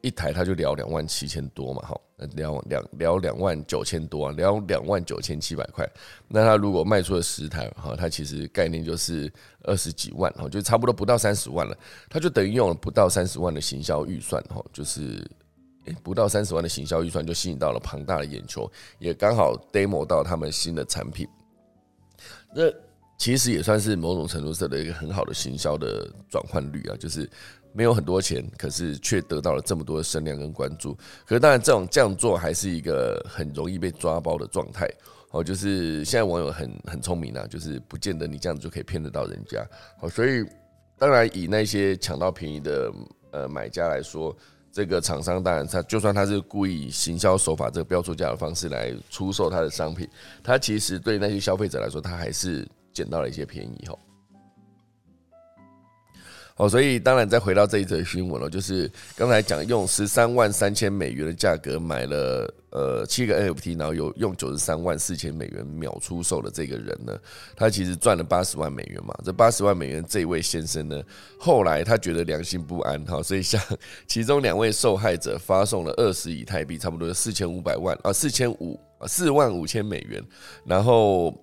[0.00, 2.00] 一台他就聊两万七千多嘛，哈，
[2.34, 5.88] 聊两聊两万九千多啊，聊两万九千七百块。
[6.26, 11.76] 那他如果卖出了十台，哈，他其实概念就是二十几万，哈，就差不多不到三十万了。
[12.10, 15.24] 他就等于用了不到三十万的行销预算，哈，就是
[16.02, 21.28] 不到三十万的行销预算就吸引到了庞大的眼球，也刚好 demo 到他们新的产品。
[22.54, 22.64] 那
[23.16, 27.30] 其实也算是某种程度上的一个很好的行销的转换率啊，就是。
[27.72, 30.94] 没有很多钱，可是却得到了这么多的声量跟关注。
[31.26, 34.88] 可是当然，这种这样做还是一个很容易被抓包的状态。
[35.30, 39.66] 哦，就是现在网友很很聪明啊，就是不见得你这样子就可以骗得到人家。
[39.98, 40.44] 好，所以
[40.98, 42.92] 当然以那些抢到便宜的
[43.30, 44.36] 呃买家来说，
[44.70, 50.06] 这个厂商当然他就算他是故意行销手法这个标出价的方式来出售他的商品，
[50.44, 53.98] 他其实对那些消费者来说，他还是捡到了一些便宜哈。
[56.56, 67.18] 哦，所以当然再回到这一则新闻了，就是刚才讲用十三万三千美元的价格买了呃七个 NFT，然后有用九十三万四千美元秒出售的这个人呢，
[67.56, 69.14] 他其实赚了八十万美元嘛。
[69.24, 71.02] 这八十万美元这位先生呢，
[71.38, 73.60] 后来他觉得良心不安哈，所以向
[74.06, 80.22] 其中两位受害者发送了二十以太币，差不多四千五百万啊，四千五啊四万五千美元，
[80.66, 81.34] 然后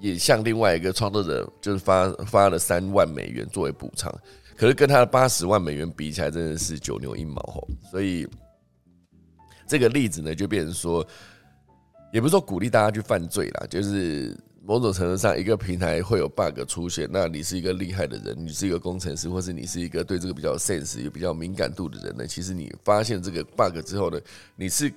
[0.00, 4.12] 也向另外一个创作者就是发发了三万美元作为补偿。
[4.56, 7.68] 可是跟他的八十万美元比起来，真的是九牛一毛吼。
[7.90, 8.26] 所以
[9.66, 11.06] 这个例子呢，就变成说，
[12.12, 24.18] 也不是说鼓励大家去犯罪啦，就是某种程度上，一个平台会有 bug 出现，那你是一个厉害的人，你是一个工程师，或是你是一个对这个比较 sense 也比较敏感度的人呢，其实你发现这个 bug 之后呢，
[24.56, 24.92] 你是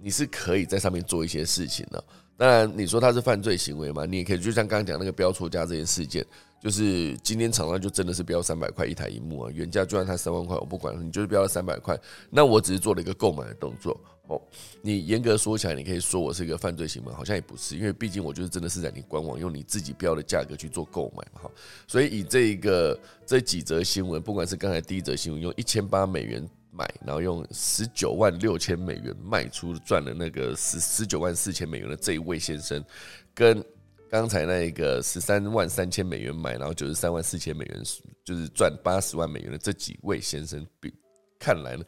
[0.00, 2.04] 你是可以在上面做一些事情的。
[2.36, 4.04] 当然，你说他是犯罪行为嘛？
[4.04, 6.24] 你也可以就像刚刚讲那个标错价这件事件。
[6.60, 11.96] 就是今天厂商就真的是标三百块一台荧幕啊，原价就算它三万块，我不管，你就是标了三百块，
[12.30, 14.40] 那我只是做了一个购买的动作，哦，
[14.82, 21.50] 你严格说起来，你可以说我是一个犯罪行为，好像也不是，因为毕竟我就是真的是在你官网用你自己标的价格去做购买嘛，哈。
[21.86, 32.84] 所以以这一个这几则新闻，不管是刚才第一则新闻用一千八美元买，然后用十九万六千美元卖出赚了那个十十九万四千美元的这一位先生，
[33.32, 33.64] 跟
[34.08, 37.82] 刚才那一个十三万三千美元买，然后九十三万四千美元
[38.24, 40.92] 就是赚八十万美元的这几位先生比。
[41.38, 41.84] 看来呢，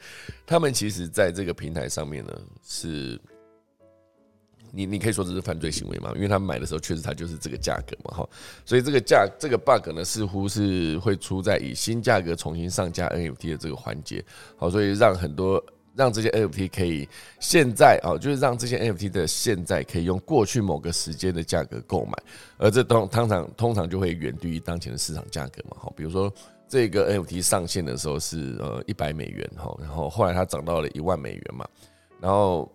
[0.47, 3.19] 他们其实在这个平台上面呢，是，
[4.71, 6.13] 你你可以说这是犯罪行为嘛？
[6.15, 8.29] 因为他们买的时候确实它就是这个价格嘛，哈，
[8.67, 14.23] 所以这个价这个 bug 呢，似乎是会出在以新价格重新上架 NFT 的这个环节，
[14.55, 15.65] 好，所以让很多
[15.99, 17.07] 让这些 NFT 可以
[17.41, 22.13] 现在啊，就是让这些 NFT 的现在可以用过去某个时间的价格购买，
[22.57, 26.33] 而这通通常通常就会远低于当前的市场价格嘛，好，比如说。
[26.71, 31.67] 这个 NFT 上线的时候是呃一百美元哈，然后后来它涨到了一万美元嘛，
[32.21, 32.71] 然后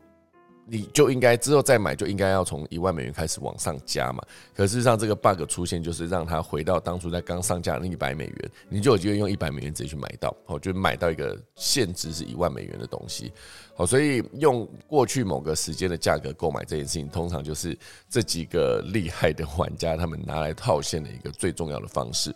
[0.66, 4.24] 你就应该之后再买就应该要从一万美元开始往上加嘛。
[4.56, 13.32] 可事实上这个 bug 出现就是让它回到当初在刚上架的那一百美元，你就有机会用一百美元直接去买到，哦，就买到一个现值是一万美元的东西。
[13.76, 17.78] 好，所以用过去某个时间的价格购买这件事情，通常就是
[18.10, 22.34] 这几个厉害的玩家他们拿来套现的一个最重要的方式。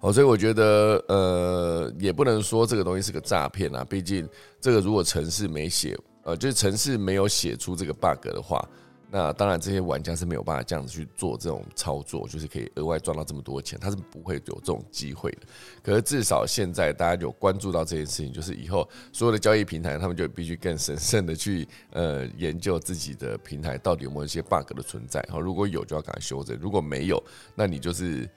[0.00, 3.84] 哦，所以我觉得，呃，也不能说这个东西是个诈骗啊。
[3.84, 4.26] 毕竟，
[4.58, 5.94] 这个如果城市没写，
[6.30, 8.64] 呃，就是城市没有写出这个 bug 的话，
[9.10, 15.38] 那当然这些玩家是没有办法这样子去做这种操作，就是可以额外赚到这么多钱，他是不会有这种机会的。
[15.82, 25.20] 可是至少现在大家有关注到这件事情，就是以后所有的交易平台，他们就必须更审慎的去呃研究自己的平台到底有没有一些 bug 的存在。
[25.28, 27.22] 好，如果有就要赶快修正，如果没有，
[27.54, 28.28] 那你就是。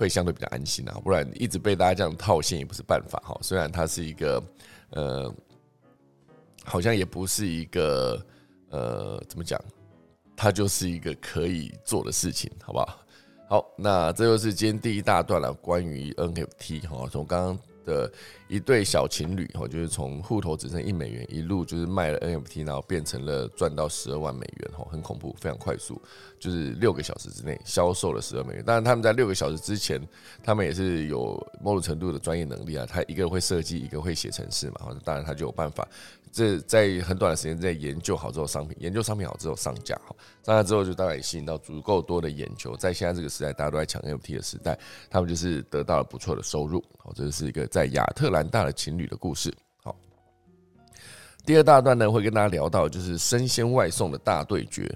[0.00, 3.36] 会相对比较安心啊，不然一直被大家这样套现也不是办法哈。
[3.42, 4.40] 虽然它是一个
[4.90, 5.34] 呃，
[6.68, 8.24] 好像也不是一个
[8.70, 9.60] 呃，怎么讲？
[10.36, 12.98] 它就是一个可以做的事情，好不好？
[13.48, 17.58] 好，那这就是今天第一大段了，关于 NFT 哈，从刚刚。
[17.88, 18.12] 的
[18.48, 25.98] 一对小情侣，哈，就是从户头只剩一美元，一路就是卖了 NFT，然后变成了赚到十二万美元，哈，很恐怖，非常快速，
[26.38, 28.62] 就是六个小时之内销售了十二美元。
[28.62, 29.98] 当然，他们在六个小时之前，
[30.42, 35.88] 他们也是有某种程度的专业能力啊，他一个会设计，一个会写程式嘛，当然他就有办法。
[36.32, 42.76] 这在很短的时间在研究好之后，商品研究商品好之后上架，好上架之后就当然也吸引到足够多的眼球。
[42.76, 44.78] 在现在这个时代，大家都在抢 NFT 的时代，
[45.10, 46.82] 他们就是得到了不错的收入。
[46.98, 49.52] 好，这是一个在亚特兰大的情侣的故事。
[49.82, 49.96] 好，
[51.44, 54.88] 第二大段呢会跟大家聊到就是生鲜外送的大对决。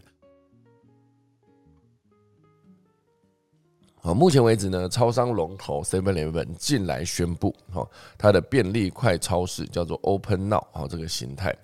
[4.04, 7.88] 好，目前为止呢，超商龙头 Seven Eleven 近来宣布，哈，
[8.18, 11.56] 它的便利快超市叫做 Open Now，哈，这个形态，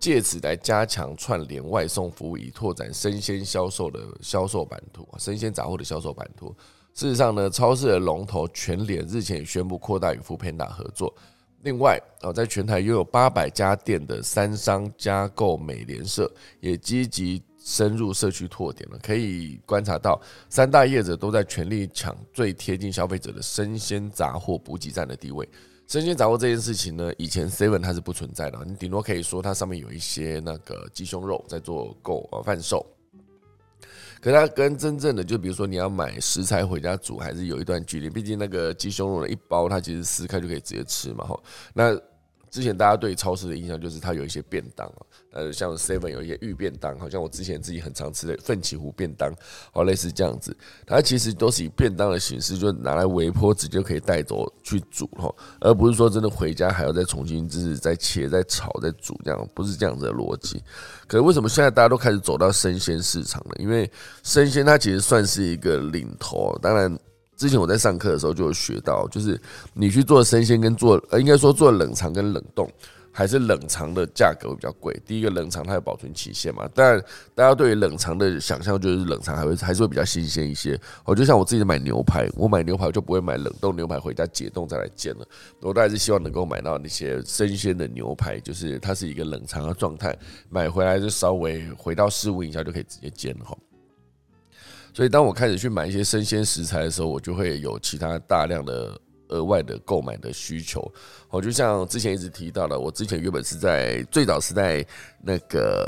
[0.00, 6.48] 借此来加强串联外送服务，以拓展生鲜销售的销售版图，生鲜杂货的销售版图。
[6.94, 11.14] 事实上呢，超市的龙头全联日前也宣布扩大与富 Panda 合作。
[11.60, 17.42] 另外，哦，在全台拥有八百家店的三商加购美联社也积极。
[17.66, 25.46] 深入社区拓点了，可以观察到三大业者都在全力抢最贴近消费者的生鲜杂货补给站的地位。
[25.88, 32.86] 生鲜杂货这件事情呢，以前 Seven 它是不存在的，你顶多可以说它上面有一些那个鸡胸肉在做购呃贩售，
[34.20, 38.08] 可它跟真正的就比如说你要买食材回家煮，还是有一段距离。
[38.08, 41.36] 毕竟那个鸡胸肉的一包，它其实撕开就可以直接吃嘛，哈。
[41.74, 42.00] 那
[42.50, 45.00] 之前大家对超市的印象就是它有一些便当啊，
[45.32, 49.32] 呃，像 Seven 有一些预便当，好像我之前自己很常吃的奋起湖便当，
[49.72, 50.56] 哦，类似这样子，
[50.86, 60.62] 它其实都是以便当的形式，就拿来微波直接可以带走去煮哈，而不是说真的回家还要再重新就是再切、再炒、再煮这样，不是这样子的逻辑。
[61.06, 63.56] 可是为什么现在大家都开始走到生鲜市场了？
[63.58, 63.90] 因为
[64.22, 66.98] 生鲜它其实算是一个领头，当然。
[67.36, 69.40] 之前我在上课的时候就有学到，就是
[69.74, 72.66] 你去做生鲜跟做呃，应该说做冷藏跟冷冻，
[73.12, 74.98] 还是冷藏的价格会比较贵。
[75.06, 76.98] 第一个冷藏它有保存期限嘛，但
[77.34, 80.80] 大家对于冷藏的想象就是冷藏还会还是会比较新鲜一些。
[81.04, 85.26] 我就像我自己买牛排，我买牛排就不会买冷冻牛排回家解冻再来煎了，
[85.60, 90.16] 我都还是希望能够买到那些生鲜的牛排，就是它是一个冷藏的状态，
[90.48, 93.56] 买回来就稍微回到室温一下就可以直接煎了哈。
[94.96, 100.90] 所以，当我开始去买一些生鲜食材的时候，我就会有其他大量的额外的购买的需求。
[101.28, 104.82] 我就像之前一直提到的，我之前原本是在最早是在
[105.22, 105.86] 那个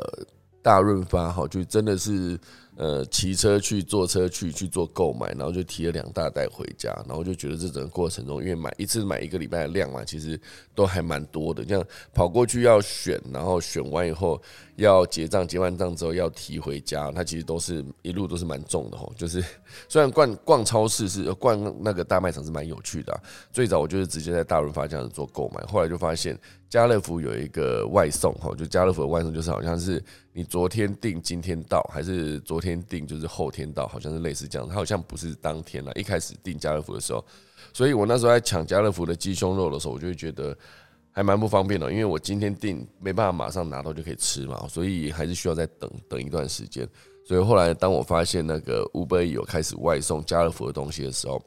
[0.63, 2.39] 大润发，哈，就真的是
[2.77, 10.39] 呃骑车去坐车去去做购买，然后就提了两大袋回家，然后就觉得这整个过程中，因为买一次买一个礼拜的量嘛，其实
[10.75, 11.65] 都还蛮多的。
[11.65, 11.83] 这样
[12.13, 14.39] 跑过去要选，然后选完以后
[14.79, 19.13] 要结账，结完账之后要提回家，它其实都是一路都是蛮重的吼。
[19.17, 19.45] 就是
[19.89, 23.21] 虽然逛逛超市是逛那个大卖场是蛮有趣的，
[23.53, 26.39] 最早我就是直接在大润发这样子做购买，后来就发现。
[26.71, 30.05] 家乐福有一个外送哈，就家乐福的外送就是好像是
[30.35, 34.69] 你昨天订今天到，还是昨天订就是后天到，好像是类似这样。
[34.69, 35.91] 它好像不是当天了。
[35.95, 37.25] 一开始订家乐福的时候，
[37.73, 40.55] 所以我那时候在抢家乐福的鸡胸肉的时候，我就会觉得
[41.19, 46.89] 还蛮不方便的，因为我今天订没办法马上拿到就可以吃嘛，所以还是需要再等等一段时间。
[47.27, 51.43] 所以后来当我发现那个 Uber 有开始外送家乐福的东西的时候，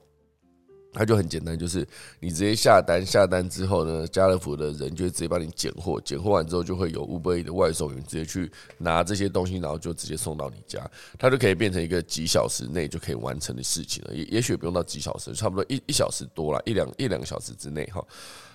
[0.91, 1.88] 它就很简单，就是
[2.19, 10.86] 你直接下单，下单之后呢，家乐福的人就会直接帮你拣货，拣货完之后就会有 Uber 的外送员直接去拿这些东西，然后就直接送到你家，
[11.17, 14.13] 它就可以变成一个几小时内就可以完成的事情了。
[14.13, 18.05] 也也许不用到几小时，差不多一一小时多了，一两一两个小时之内哈。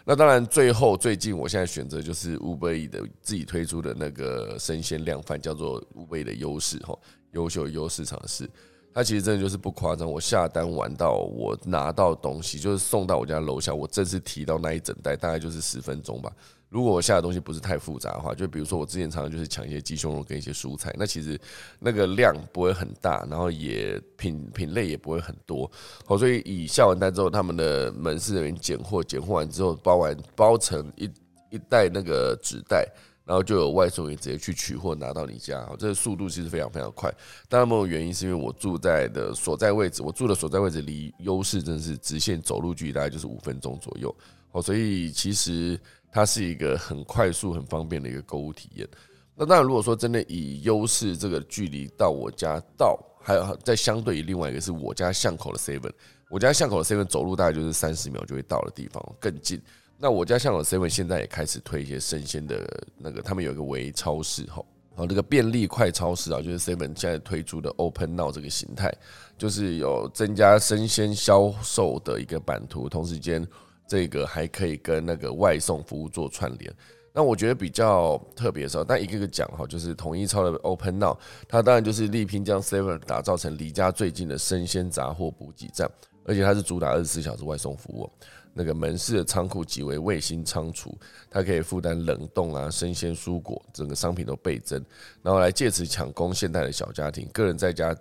[0.08, 6.96] 那当然，最后最近我现在选择就是 Uber 的自己推出的那个生鲜量贩，叫做 Uber 的优势哈，
[7.32, 8.48] 优秀优势尝试。
[8.94, 16.32] 它其实真的就是不夸张，我下单完到我拿到东西，就是送到我家楼下，我正式提到那一整袋，大概就是十分钟吧。
[16.76, 21.40] 如果我下的东西不是太复杂的话，就比如说我之前常常就是抢一些鸡胸肉跟一些蔬菜，那其实
[21.78, 25.70] 那个量不会很大，然后也品品类也不会很多。
[26.04, 31.10] 好，所以以下完单之后，他们的门市人员拣货，拣货完之后包完包成一
[31.48, 32.86] 一袋那个纸袋。
[33.24, 37.12] 然后就有外送员直接去取货拿到你家，这个速度其实非常非常快。
[37.48, 44.14] 当然，某种原因是因为我住在的所在位置，我住的所在位置离优势真的是直线走路距离大概就是五分钟左右，
[44.52, 45.76] 哦，所以其实
[46.16, 48.88] 它是一个很快速、很方便的一个购物体验。
[49.34, 55.92] 那当然，如果说真的以优势这个距离到我家到，还有在相对于另外一个是我家巷口的 seven，
[56.30, 59.60] 我家巷口的 seven 走路大概就是三十秒就会到的地方，更近。
[59.98, 64.64] 那我家巷口的 seven 现在也开始推一些生鲜的那个，他们有一个微超市哈，
[64.94, 68.90] 好，那个便利快超市啊，就是 seven 现在推出的 open now 这个形态，
[69.36, 73.46] 就是有增加生鲜销售的一个版图，同时间
[73.86, 76.72] 这个还可以跟那个外送服务做串联。
[77.12, 81.16] 那我觉得比较特别的时候，但一个个讲哈，就是统一超的 open now，
[81.48, 85.90] 它当然就是力拼将 seven 打造成离家最近的生鲜杂货补给站，
[86.24, 88.10] 而且它是主打二十四小时外送服务。
[88.58, 90.98] 那个门市的仓库即为卫星仓储，
[91.30, 94.82] 它可以负担冷冻啊、生鲜蔬果，整个商品都倍增，
[95.22, 97.94] 然后来借此抢攻现代的小家庭、个人在家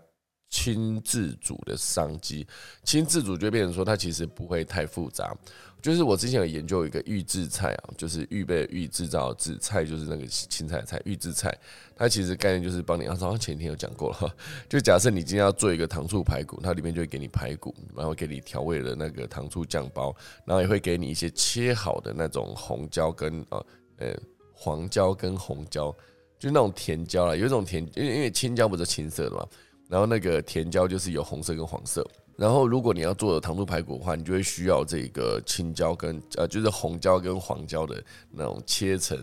[0.49, 2.45] 亲自煮的商机。
[2.83, 5.35] 亲自煮就变成说，它其实不会太复杂。
[5.81, 11.55] 就是我之前有研究一个预制菜啊，就是预备预制造制菜，就是那个青菜菜预制菜。
[11.95, 14.35] 它其实概念就是帮你，好像前天有讲过了。
[14.67, 23.65] 就假设你今天要做一个糖醋排骨，它里面就会给你排骨，然后给你调味的那个糖醋酱包，然后也会给你一些切好的那种红椒跟呃
[23.97, 24.19] 呃
[24.53, 25.95] 黄椒跟红椒，
[26.39, 27.35] 就那种甜椒啦。
[27.35, 29.47] 有一种甜，因为因为青椒不是青色的嘛，
[29.87, 32.05] 然后那个甜椒就是有红色跟黄色。
[32.37, 39.17] 然后，如果你要做糖醋排骨的话，你就会需要这个青椒跟呃，就是红椒跟黄椒的那种切成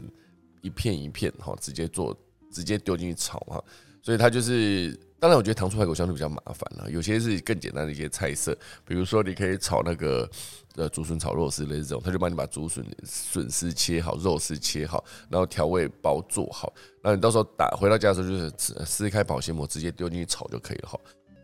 [0.63, 2.17] 一片一片哈，直接做，
[2.51, 3.63] 直接丢进去炒哈。
[4.01, 8.57] 所以它就是，当然我觉得糖醋排骨相对比较麻烦了，有些是更简单的一些菜色，
[8.87, 10.27] 比如说你可以炒那个
[10.77, 20.99] 呃竹笋炒肉丝类似这种，他就帮你把竹笋笋丝切好，肉丝切好，然后调味包做好，那你到时候打回到家的时候就是撕开保鲜膜，直接丢进去炒就可以了哈。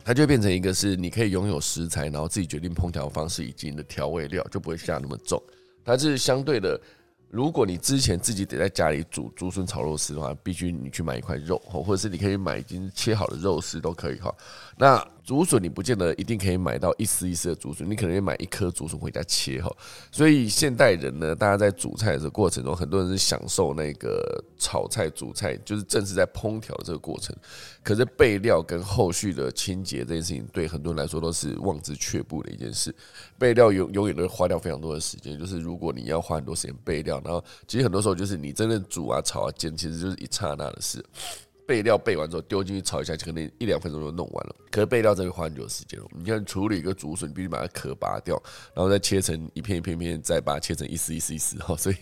[0.04, 5.42] 它就变成一个是你可以拥有食材，然后自己决定烹调方式以及你的调味料，就不会下那么重。
[5.84, 6.80] 它是相对的，
[7.28, 14.34] 如果你之前自己得在家里煮竹笋炒肉丝的话，必须你去买一块肉，或者是你可以买已经切好的肉丝都可以哈。
[14.78, 19.70] 那竹笋你不见得一定可以买到一丝一丝的竹笋，你可能要买一颗竹笋回家切哈。
[20.10, 27.36] 所以现代人呢，大家在煮菜的过程中，很多人是享受那个炒菜、煮菜，就是正是在烹调这个过程。
[27.82, 32.94] 可是备料跟后续的清洁这件事情，对很多人来说都是望之却步的一件事。
[33.38, 41.04] 备料永永远都会花掉非常多的时间，就是如果你要花很多时间备料，然后其实很多时候就是你真的煮啊、炒啊、煎，其实就是一刹那的事。
[41.68, 44.56] 备料备完之后丢进去炒一下，可能一两分钟就弄完了。
[44.70, 46.00] 可是备料真的花很久时间。
[46.16, 48.42] 你看处理一个竹笋，必须把它壳拔掉，
[48.74, 51.76] 然后再切成一片一片片，再把它切成一丝一丝一丝哈。
[51.76, 51.96] 所以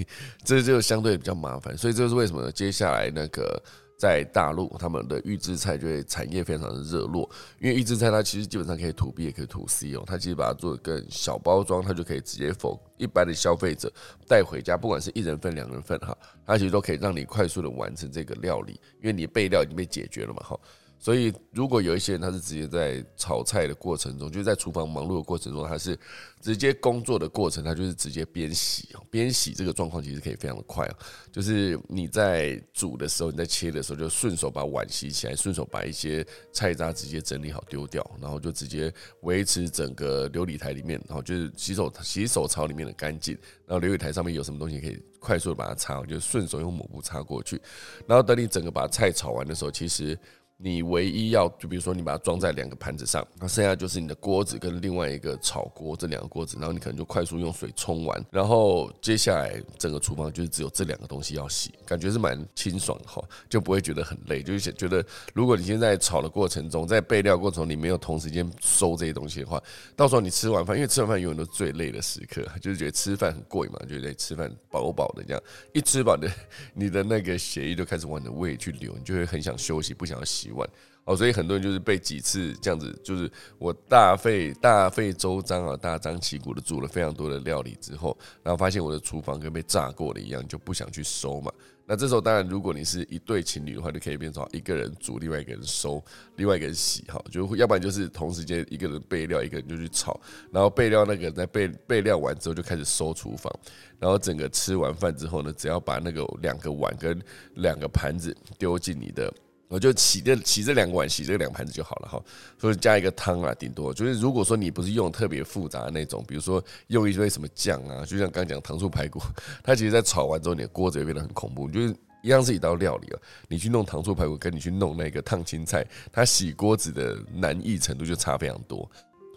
[0.45, 1.77] 这就相对比较麻烦。
[1.77, 3.61] 所以这就是为什么呢接下来那个。
[3.97, 7.29] 在大陆，他们的预制菜就会产业非常的热络，
[7.59, 13.91] 因为预制菜它其实基本上可以 to B 也可以 to C 哦，它其实把它做的更小包装，它就可以直接否一般的消费者
[14.29, 20.59] 带回家，不管是一人份、两人份哈，它其实都可以让你快速的完成这个料理，因为你备料已经被解决了嘛哈，
[20.99, 25.97] 所以，如果有一些人他是直接在炒菜的过程中，就是在厨房忙碌的过程中，他是
[26.41, 30.89] 直接工作的过程，他就是直接边洗边洗这个状况其实可以非常的快。
[31.31, 43.39] 就是你在煮的时候，你在切的时候，就顺手把碗洗起来，顺手把一些菜渣直接整理好丢掉，然后就直接维持整个琉璃台里面，然后就是洗手洗手槽里面的干净。
[43.67, 47.61] 然后琉璃台上面有什么东西可以快速的把它擦，就顺手用抹布擦过去。
[48.09, 50.19] 然后等你整个把菜炒完的时候，其实。
[50.59, 65.05] 你唯一要就比如说你把它装在两个盘子上，那剩下就是你的锅子跟另外一个炒锅这两个锅子，然后你可能就快速用水冲完，然后接下来整个厨房就是只有这两个东西要洗，感觉是蛮清爽哈，就不会觉得很累，就是觉得
[65.35, 69.63] 如果你现在炒的过程中，在备料过程中你没有同时间收这些东西的话，
[69.95, 75.43] 到时候你吃完饭，因为吃完饭永远都最累的时刻，就是觉得吃饭很贵嘛，就得吃饭饱饱的这样，
[75.75, 76.27] 一吃饱的
[76.73, 80.46] 你的那个血液就开始往你的胃去流，你就会很想休息，不想要洗。
[80.47, 80.69] 几万
[81.05, 91.53] 哦，所以很多人就是被几次这样子，就是我大费大费周章啊，大张旗鼓的煮了非常多的料理之后，然后发现我的厨房跟被炸过了一样，就不想去收嘛。
[91.89, 100.21] 那这时候当然，如果你是一对情侣的话，就可以变成一个人煮，另外一个人收，另外一个人洗哈，就要不然就是同时间一个人备料，一个人就去炒，
[100.51, 103.53] 然后备料那个人在备备料完之后就开始收厨房，
[104.01, 107.23] 然后整个吃完饭之后呢，只要把那个两个碗跟
[107.55, 109.33] 两个盘子丢进你的。
[109.69, 112.23] 我就洗这洗这两碗，洗这两盘子就好了哈。
[112.59, 119.21] 所以加一个汤啊，顶多就是如果说你不是用特别复杂的那种，比如说用一堆什么酱啊，就像刚讲糖醋排骨，
[119.65, 121.69] 它其实在炒完之后，你的锅子会变得很恐怖。
[121.69, 128.89] 就是一样是一道料理啊，你去弄糖醋排骨，跟你去弄那个烫青菜，它洗锅子的难易程度就差非常多。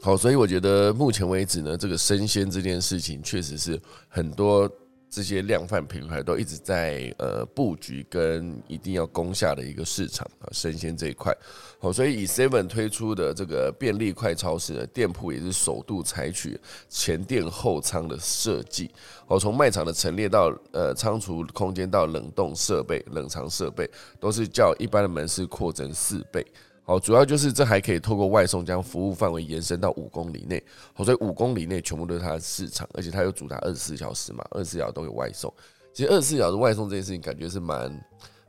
[0.02, 4.72] 好，所以我觉得目前为止呢，这个生鲜这件事情确实是很多。
[5.10, 11.36] 这些量贩品牌都一直在呃布局跟一定要攻下的一个市场啊，生鲜这一块。
[11.80, 18.92] 好，所以以 Seven 推出的这个便利快超市的店铺也是首度采取前店后仓的设计。
[19.26, 23.90] 好，从卖场的陈列到呃仓储空间到冷冻设备、冷藏设备，
[24.20, 26.46] 都是较一般的门市扩增四倍。
[26.90, 30.62] 哦，主要就是这还可以透过外送将服务范围延伸到五公里内。
[30.92, 35.54] 好，所以五公里内全部都是它的市场，而且它有主打二十四小时嘛，二十四小时都有外送。
[35.94, 38.08] 其实二十四小时外送这件事情，感觉是蛮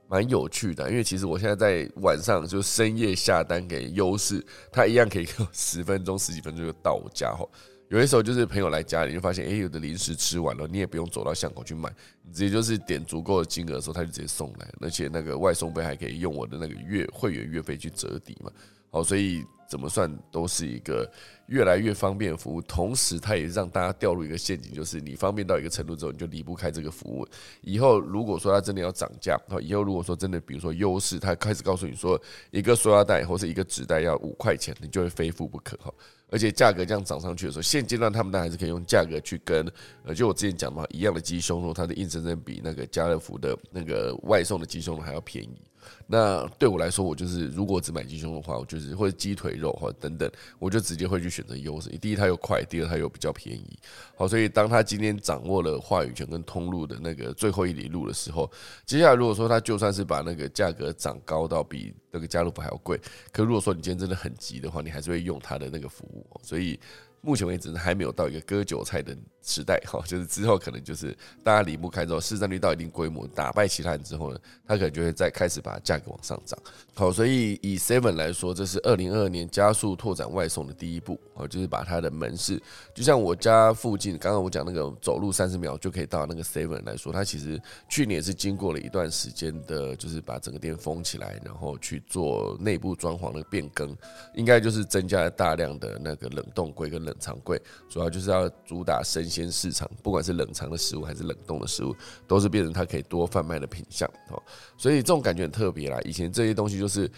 [0.09, 7.35] 蛮有趣的，因为其实我现在在晚上就深夜下单给优势，它一样可以十分钟、十几分钟就到我家。
[7.35, 7.47] 哈。
[7.91, 18.53] 有的时候就是朋友来家里，就发现哎，有的零食吃完了，你也不用走到巷口去买，你直接就是点足够的金额的时候，他就直接送来，而且那个外送费还可以用我的那个月会员月费去折抵嘛。
[18.93, 21.11] 好，所以怎么算都是一个
[21.47, 27.27] 越来越方便的服务，同时它也让大家掉入一个陷阱，就是你方便到一个程度之后，你就离不开这个服务。
[27.61, 32.21] 以后如果说它真的要涨价，以后如果说真的，比如说优势，它开始告诉你说
[32.53, 35.93] 一个塑料袋或者一个纸袋要五块钱，你就会非付不可哈。
[36.31, 39.67] 而且价格这样涨上去的时候，现阶段他们呢还是可以用价格去跟，
[40.05, 45.61] 呃，就我之前讲嘛，一样的鸡胸肉，它的硬生生比那个家乐福的那个外送的鸡胸肉还要便宜。
[46.07, 51.89] 那对我来说，我就是如果只买鸡胸的话，我就是或者鸡腿肉或者等等，我就直接会去选择优势。
[51.99, 53.79] 第一，它又快；第二，它又比较便宜。
[54.17, 58.51] 好，所以当他今天掌握了话语权跟通路的那个最后一里路的时候，
[58.85, 63.01] 接下来如果说他就算是把那个价格涨高到比那个家乐福还要贵，
[63.33, 66.27] 可如果说你今天真的很急的话，你还是会用他的那个服务。
[66.43, 66.79] 所以。
[67.23, 76.59] 目前为止还没有到一个割韭菜的时代哈， 就是之后可能就是大家离不开之后，市占率到一定规模，打败其他人之后呢，他可能就会再开始把价格往上涨。
[76.95, 82.61] 好，所以以 Seven 来说，这是二零二二年加速拓展外送的第一步，哦，就是把它的门市，
[82.95, 93.95] 就像我家附近，刚刚我讲那个走路三十秒就可以到那个 Seven 来说，它其实去年是经过了一段时间的，就是把整个店封起来，然后去做内部装潢的变更，
[94.35, 97.10] 应该就是增加了大量的那个冷冻柜跟冷。
[97.11, 101.95] 冷藏柜主要就是要主打生鲜市场，不管是冷藏的食物还是冷冻的食物，
[102.29, 104.41] 都是变成它可以多贩卖的品相哦。
[104.77, 105.99] 所以这种感觉很特别啦。
[106.05, 107.11] 以前这些东西就是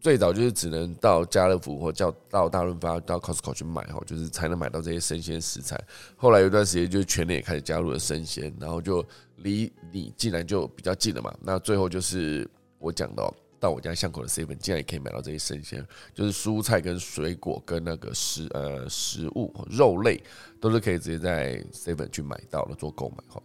[0.00, 5.78] 最早就是只能到家乐福或叫到大润发、到 Costco 去买哈，就是才能买到这些生鲜食材。
[6.16, 9.04] 后来有一段时间就是全年也开始加入了生鲜，然后就
[9.36, 11.34] 离你竟然就比较近了嘛。
[11.42, 12.48] 那最后就是
[12.78, 13.34] 我讲的。
[13.60, 20.20] 到我家巷口的 seven，竟然也可以买到这些生鲜，就是蔬菜跟水果跟那个食呃食物肉类，
[20.58, 23.40] 都是可以直接在 seven 去买到的做购买哈。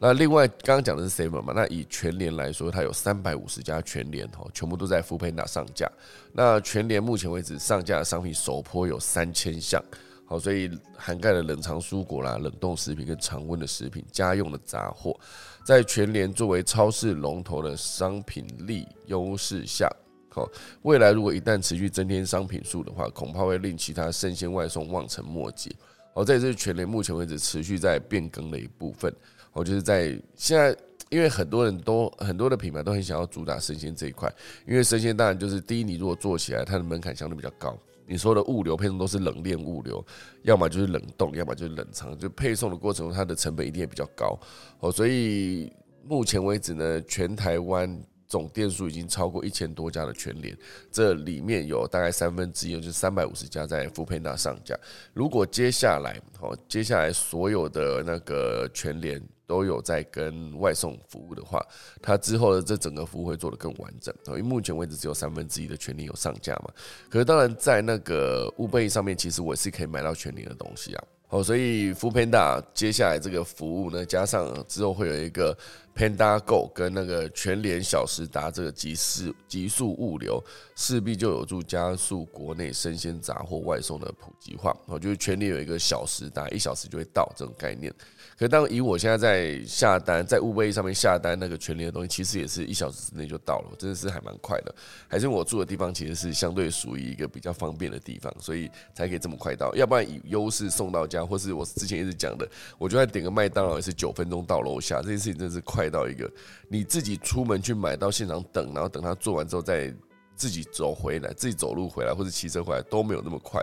[0.00, 5.90] 那另外刚刚讲的是 seven 嘛，那以全联来说，它有三百五十家全联哈，全部都在 f 佩 o 上架。
[6.32, 9.82] 那全联目前为止上架的商品首波有三千项。
[10.28, 15.18] 好，所以涵盖了冷藏蔬果啦、冷冻食品跟常温的食品、家用的杂货，
[15.64, 19.90] 在全联作为超市龙头的商品力优势下，
[20.28, 20.46] 好，
[20.82, 25.74] 未来如果一旦持续增添商品数的话，恐怕会令其他生鲜外送望尘莫及。
[26.12, 29.10] 好，这也是全联目前为止持续在变更的一部分。
[29.50, 30.76] 好，就是在现在，
[31.08, 34.30] 因为很多人都很多的品牌都很想要主打生鲜这一块，
[34.66, 37.74] 因为生鲜当然就是第一，你如果做起来，它的门槛相对比较高。
[38.08, 40.04] 你说的物流配送都是冷链物流，
[40.42, 44.36] 要么就是冷冻，要么就是冷藏，就配送的过程中，它的成本一定也比较高。
[44.80, 45.72] 哦，所以
[46.04, 48.02] 目前为止呢，全台湾。
[48.30, 50.54] 总店数已经超过一千多家的全联，
[50.90, 54.78] 这里面有大概三分之一，就是三百五十家在富佩纳上架。
[55.14, 59.18] 如果接下来，哦，接下来所有的那个全联
[59.48, 61.60] 都有在跟外送服务的话，
[62.02, 64.14] 它之后的这整个服务会做得更完整。
[64.26, 66.70] 因为目前为止只有三分之一的权利有上架嘛，
[67.08, 71.04] 可是当然在那个物贝上面，其实我是可以买到全联的东西啊。
[71.30, 75.56] 好，所以 f o o Panda 接下来这个服务呢，加上之后会有一个
[75.98, 80.40] Panda Go 跟那个全联小时达这个极速极速物流，
[80.76, 84.72] 势必就有助加速国内生鲜杂货外送的普及化。
[84.86, 87.92] 哦，就是全联有一个小时达，一小时就会到这种概念。
[88.38, 94.72] 可当以我现在在下单，在物贝上面下单那个全联的东西，其实也是一小时之内就到了，真的是还蛮快的。
[95.08, 99.74] 还是我住的地方其实是相对属于一个比较方便的地方，所以才可以这么快到。
[99.74, 106.30] 要不然以优势送到家，或是我之前一直讲的，我就算点个麦当劳也是九分钟到楼下，这件事情真是快到一个
[106.68, 109.94] 你自己出门去买到现场等，然后等他做完之后再
[110.34, 113.60] 自己走回来，自己走路回来或者骑车回来都没有那么快。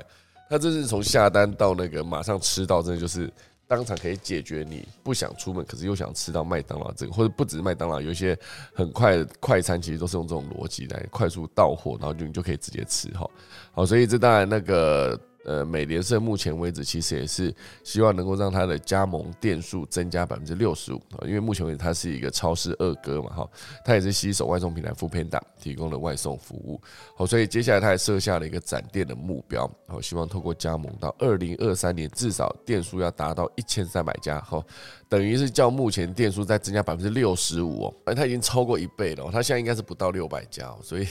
[0.49, 3.31] 他这是从下单到那个马上吃到，真的就是。
[3.67, 8.37] 当场可以解决你不想出门，可是又想吃到麦当劳这个，或者不止麦当劳，有一些
[8.75, 13.27] 很快快餐，其实都是用这种逻辑来快速到货，然后就你就可以直接吃哈。
[13.71, 15.19] 好，所以这当然那个。
[15.45, 23.49] 呃，美联社目前为止其实也是希望能够让它的加盟店数增加百分之六十五啊，因为目前为止它是一个超市二哥嘛，哈，
[23.85, 26.81] 它也是携手外送平台 f o o p a n d a 提供的外送服务，
[27.15, 34.63] 好，所以接下来它还设下了一个展店的目标，好，希望透过加盟到二零二三年至少店数要达到一千三百家，哈，
[35.07, 41.07] 等于是较目前店数再增加百分之六十五哦，而它已经超过一倍了，它现在应该是不到六百家，所以，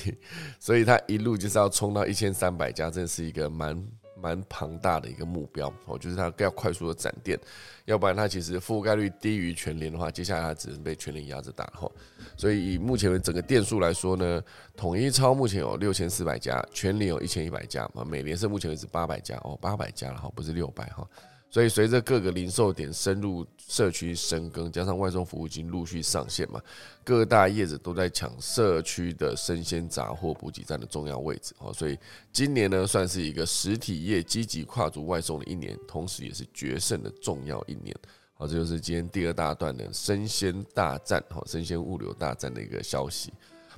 [0.59, 3.81] 所以它一路就是要冲到一千三百家，真是一个蛮。
[4.25, 7.39] 蛮庞大的一个目标哦，就是它要快速的展店，
[7.85, 11.87] 要不然它其实覆盖率低于全联的话，接下来它只能被全联压着打哈。
[12.35, 14.43] 所以以目前的整个店数来说呢，
[14.75, 21.07] 统一超目前有六千四百家，全联有一千一百家啊，美联是目前为止八百家哦，八百家了哈，不是六百哈。
[21.55, 26.61] 所以随着各个零售点深入社区深耕，加上外送服务已经陆续上线嘛，
[27.05, 31.73] 各大业者都在抢社区的生鲜杂货补给站的重要位置哦。
[31.73, 31.97] 所以
[32.33, 37.97] 今年呢，算是一个实体业积极跨足外送的一年，同时也是决胜的重要一年。
[38.33, 43.33] 好，这就是今天第二大段的生鲜大战，好，生鲜物流大战的一个消息。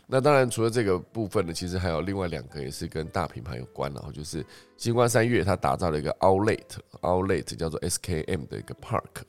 [0.08, 4.46] 那当然，除了这个部分呢，其实还有另外两个也是跟大品牌有关然后就是
[4.76, 9.24] 星光三月它打造了一个 Outlet，Outlet 叫做 SKM 的一个 Park，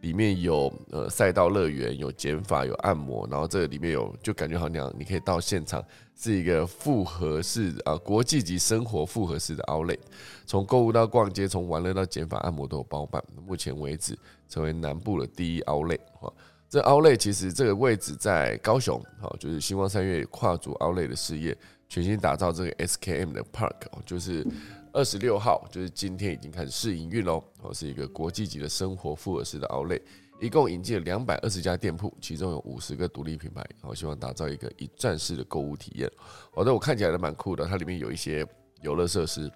[0.00, 5.84] 里面有呃赛道乐园，有减法，有按摩，然后这里面有就感觉好像你可以到现场，
[6.16, 9.98] 是一个复合式啊国际级生活复合式的 Outlet，
[10.46, 14.18] 从购物到逛街，从玩乐到减法按摩都有包办，目前为止
[14.48, 16.32] 成为南部的第一 Outlet 哈。
[16.72, 21.54] 这奥莱其实这个位置在高雄，好，就是星光三月跨足奥莱的事业，
[21.86, 23.74] 全新打造这个 SKM 的 Park，
[24.06, 24.42] 就是
[24.90, 30.00] 二十六号，就是今天已经开始试营运喽，哦，是一个国际级的生活复合式的奥莱，
[30.40, 36.10] 一共引进了两百二十家店铺，其中有五十个独立品牌，好，希望打造一个一站式的购物体验。
[36.54, 38.46] 好的，我看起来都蛮酷的，它里面有一些
[38.80, 39.52] 游乐设施，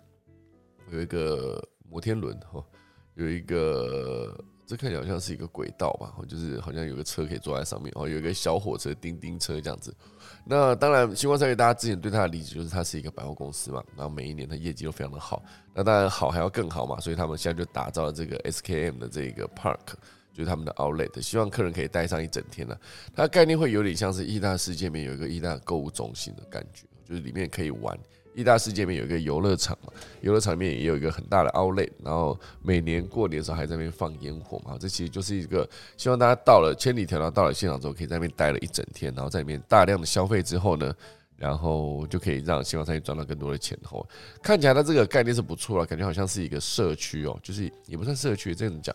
[0.93, 2.63] 有一个摩天轮，哈，
[3.15, 4.39] 有一个。
[4.67, 9.95] 这看起来好像是一个轨道吧，就是好像有个车可以坐在上面，哦，有一个小火车、叮叮车这样子。
[10.45, 15.41] 那当然，星光三月大家之前对它的理解就是它是一个百货公司嘛，然后每一年它业绩都非常的好。
[15.73, 19.95] 那当然好还要更好嘛，所以他们现在就打造了这个 SKM 的这个 Park，
[20.33, 22.77] 就是他们的 Outlet，希望客人可以待上一整天呢。
[23.15, 27.97] 它概念会有点像是意大世界面有一个意大购物中心的感觉，就是里面可以玩。
[28.37, 40.95] 一大世界里面有一个游乐场嘛，游乐场里面也有一个很大的 Outlet，然后每年过年的时候还在那边放烟火嘛，这其实就是一个希望大家到了千里迢迢到了现场之后，可以在那边待了一整天，然后在里面大量的消费之后呢。
[41.37, 43.79] 然后就可以让希望餐赚到更多的钱。
[43.85, 44.07] 后
[44.43, 48.95] 看起来它这个概念是不错了，感觉好像是一个社区哦，就是也不算社区，这样讲，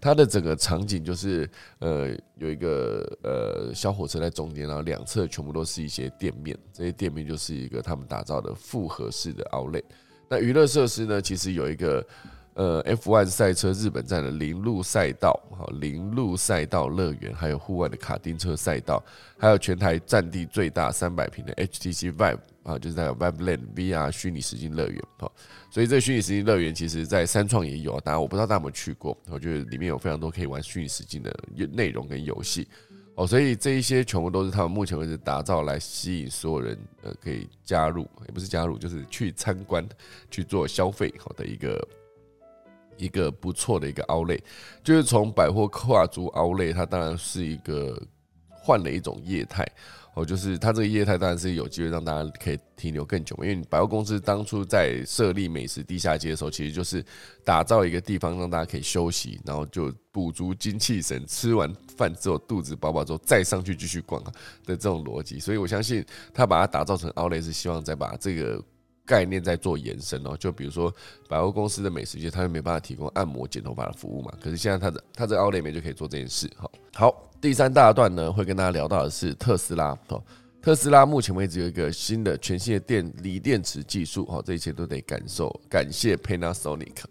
[0.00, 9.84] 它的整个场景就是呃有一个呃小火车在中间，然后两侧全部都是一些店面，这些店面就是一个他们打造的复合式的 Outlet。
[10.28, 12.06] 那娱乐设施呢，其实有一个。
[12.54, 19.02] 呃，F1 赛车日本站的零路赛道，好，零路赛道乐园，还有户外的卡丁车赛道，
[19.38, 25.32] 还有全台占地最大三百平的 HTC Vive 啊，就是那个 Webland VR 虚拟实境乐园哈。
[25.70, 31.34] 所以这个虚拟实境乐园其实在三创也有，当然我不知道大家有没有去过，我觉得里面有非常多可以玩虚拟实境的
[31.72, 32.68] 内容跟游戏
[33.14, 33.26] 哦。
[33.26, 39.82] 所以这一些全部都是他们目前为止打造来吸引所有人呃可以加入，也不是加入，就是去参观
[40.30, 41.88] 去做消费好的一个。
[43.02, 44.40] 一个不错的一个凹类
[44.84, 48.00] 就是从百货跨足凹类它当然是一个
[48.48, 49.66] 换了一种业态
[50.14, 53.34] 哦，就是它这个业态当然是有机会让大家可以停留更久。
[53.42, 57.02] 因为百货公司当初在设立美食地下街的时候，其实就是
[57.44, 64.30] 打造一个地方让大家可以休息，然后就补足精气神，吃完饭之后肚子饱饱之后再上去继续逛的
[64.66, 65.40] 这种逻辑。
[65.40, 68.62] 所以我相信他把它打造成 Outlet 是希望再把这个。
[69.04, 70.94] 概念在做延伸哦，就比如说
[71.28, 74.32] 百货公司的美食街，它又没办法提供按摩、剪头发的服务嘛。
[74.40, 76.50] 可是现在它的它这奥莱美就可以做这件事。
[76.56, 79.96] 好，好，第三大段呢，会跟大家聊到的是特斯拉。
[80.08, 80.22] 哦，
[80.62, 84.24] 特斯拉目前为止有一个新的全新的电锂电池技术。
[84.28, 87.02] 哦，这一切都得感受感谢 Panasonic。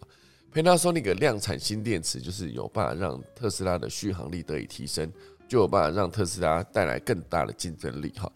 [0.54, 5.12] Panasonic 量产新电池，就是有办法让特斯拉的续航力得以提升。
[5.48, 8.32] 就有办法让特斯拉带来更大的竞争力哈。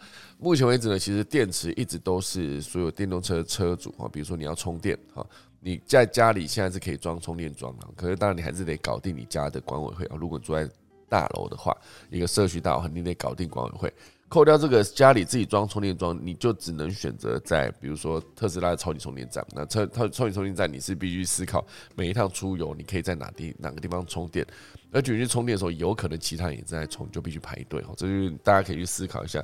[0.46, 5.26] 目前为止呢，其实电池一直都是所有电动车车主哈，比如说你要充电哈，
[5.60, 10.16] 你在家里现在是可以装充电桩的，可是当然你还是得搞定你家的管委会啊。
[10.16, 10.70] 如果住在
[11.10, 11.76] 大楼的话，
[12.12, 13.92] 一个社区大楼肯定得搞定管委会。
[14.30, 19.44] 扣掉这个家里自己装充电桩，你就只能选择在比如说特斯拉超级充电站。
[19.56, 21.66] 那超超超级充电站，你是必须思考
[21.96, 24.46] 每一趟出游，你可以在哪地哪个地方充电。
[24.92, 27.82] 而且去充电的时候，有可能其他人也在充，就必须排队。
[27.82, 29.44] 哈，这就是大家可以去思考一下。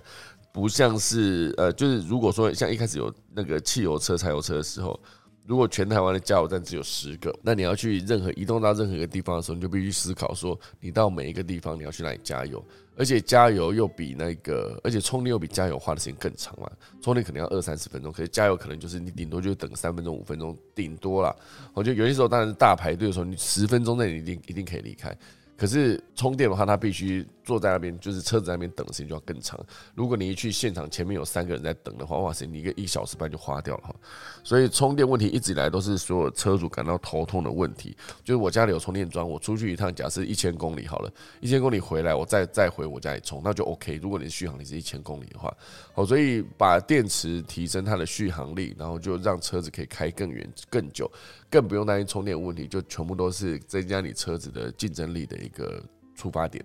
[0.51, 4.99] 不像是呃，就是如果说像一开始有那个汽油车、柴油车的时候。
[5.47, 12.63] 如果全台湾的加油站只有十个，那你要去任何移动到任何一个地方的时候，你就必须思考说，你到每一个地方你要去哪里加油，
[12.95, 16.69] 而且加油又比那个，而且充电又比加油花的时间更长嘛。
[17.01, 21.35] 充电可能要二三十分钟，可是加油可能就是你顶多就等三分钟、五分钟，顶多了。
[21.73, 25.13] 我觉得有些时候当然是大排队的时候，你十分钟内你一定一定可以离开。
[25.61, 29.63] 可是充电的话，它必须坐在那边，就是车子那边等的时间就要更长。
[29.93, 33.95] 如果你一去现场，前面有三个人在等的话，哇塞，你一个一小时半就花掉了哈。
[34.43, 37.95] 所以充电问题一直以来都是所有车主感到头痛的问题。
[38.23, 43.99] 就是我家里有充电桩，我出去一趟，假设一千公里好了，一千公里回来，我再再回我家里充，那就 OK。
[44.01, 45.55] 如果你的续航力是一千公里的话，
[45.93, 51.07] 好，所以把电池提升它的续航力，然后就让车子可以开更远、更久。
[51.51, 55.83] 更不用担心充电问题，就全部都是增加你车子的竞争力的一个
[56.15, 56.63] 出发点。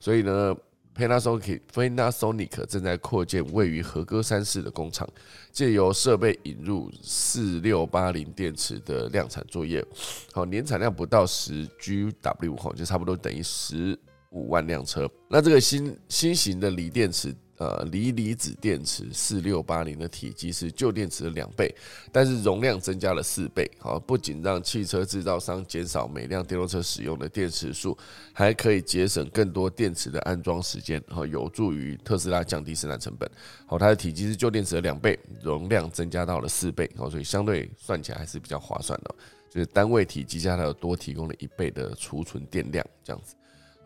[0.00, 0.56] 所以呢
[0.96, 5.06] ，Panasonic Panasonic 正在扩建位于和歌山市的工厂，
[5.52, 9.84] 借由设备引入四六八零电池的量产作业。
[10.32, 13.98] 好，年产量不到十 GW 哈，就差不多等于十
[14.30, 15.06] 五万辆车。
[15.28, 17.34] 那这个新新型的锂电池。
[17.58, 21.74] 呃，锂离子电池四六八零的体积是旧电池的两倍，
[22.12, 23.70] 但是容量增加了四倍。
[23.78, 27.96] 好，不仅让汽车制造商减少每辆电动车使用的电池数，
[28.32, 33.30] 还可以节省更多电池的安装时间，好，有助于特斯拉降低生产成本。
[33.64, 39.14] 好，它的体积是旧电池的两倍，容量增加到了四倍，好，所以相对算起来还是比较划算的，
[39.48, 43.35] 就是单位体积加它有多提供了一倍的储存电量，这样子。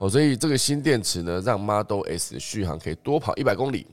[0.01, 3.87] 哦，所以这个新电池呢，让 Model S 的续航可以多跑一百公里。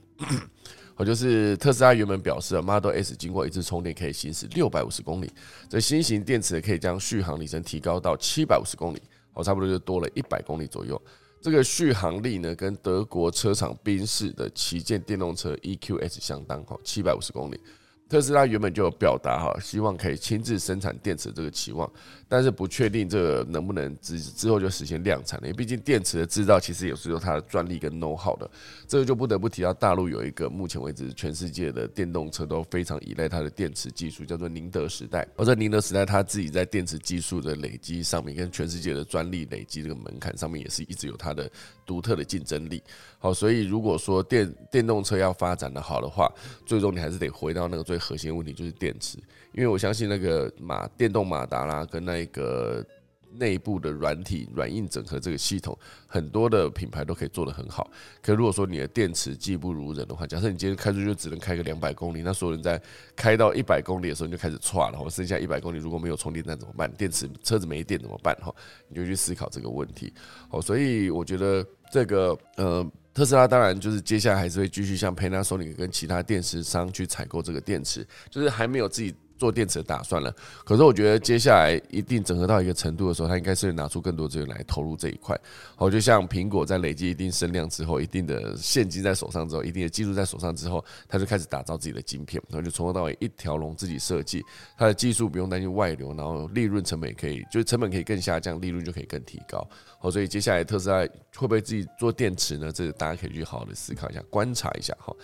[0.96, 5.30] 哦，就是特斯拉原本表示，Model S 经过一次充电可以行驶六百五十公里，
[5.68, 9.02] 这新型电池可以将续航里程提高到七百五十公里，
[9.34, 11.00] 哦，差不多就多了一百公里左右。
[11.42, 17.60] 这个续航力呢，跟德国车厂宾士的旗舰电动车 EQS 相当，哈，七百五十公里。
[18.08, 21.88] 特斯拉原本就有表达哈，希望可以亲自生产电池这个期望，
[22.28, 25.46] 但是不确定这个能不能之之后就实现量产了。
[25.46, 28.50] 因为毕竟电池的制造其实也是有它的专利跟 know how 的，
[28.86, 35.26] 这个就不得不提到大陆有一个目前为止全世界的电动车都非常依赖它的电池技术，叫做宁德时代。
[35.36, 41.50] 而在宁德时代，它自己在电池技术的累积上面，跟全世界的专利累积这个门槛上面，也是一直有它的
[41.86, 42.82] 独特的竞争力。
[43.18, 46.30] 好，所以如果说电电动车要发展的好的话，
[46.66, 49.18] 最终你还是得回到那个最核心的问题，就是电池。
[49.58, 52.84] 因为我相信那个马电动马达啦，跟那个。
[53.30, 57.88] 内部的软体软硬整合这个系统，很多的品牌都可以做得很好。
[58.22, 62.80] 可如果说你的电池技不如人的话，假设你今天开出去就只能开个两百公里，那所有人在
[63.14, 66.90] 开到一百公里的时候你就开始错了，后剩下一百公里如果没有充电站怎么办？
[66.92, 68.34] 电池车子没电怎么办？
[68.40, 68.52] 哈，
[68.88, 70.12] 你就去思考这个问题。
[70.48, 79.14] 哦，所以我觉得这个呃，特斯拉当然就是接下来还是会继续向 Panasonic 跟其他电池商去采购这个电池，就是还没有自己。
[79.38, 80.34] 做电池的打算了。
[80.64, 85.38] 可是我觉得接下来一定整合到一个程度的时候，它应该是拿出更多资源来投入这一块。
[85.76, 94.44] 好，就像苹果在累积一定声量之后，一定的现金在手上之后，一定的技术在手上之后，它就开始打造自己的晶片，然后就从头到尾一条龙自己设计，
[94.76, 99.66] 它的技术不用担心外流，然后利润成本也可以，就是成本可以更下降，利润就可以更提高。
[100.00, 100.98] 好，所以接下来特斯拉
[101.36, 102.72] 会不会自己做电池呢？
[102.72, 105.14] 这大家可以去好好的思考一下，观察一下哈。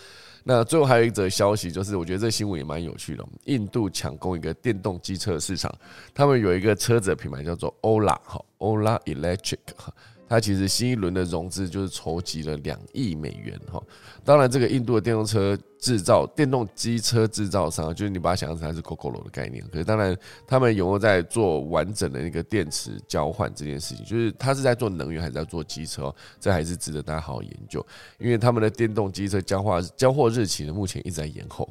[0.46, 3.24] 那最后还有一则消息，就是我觉得这新闻也蛮有趣的。
[3.44, 5.74] 印度抢攻一个电动机车市场，
[6.12, 9.92] 他们有一个车子的品牌叫做 Ola 哈，Ola Electric 哈。
[10.28, 13.82] 它其实新一轮的融资就是筹集了两亿美元哈，
[14.24, 20.16] 当然这个印度的电动车制造、电动机车制造商，就是你把它想象成它是 Coco 的概念，可是当然
[20.46, 27.84] 他们有没有在做完整的那个电池交换这件事情，就是他是在做能源还是在做机车，这还是值得大家好好研究，
[28.18, 31.68] 因为他们的电动机车交换交货日期呢，目前一直在延后，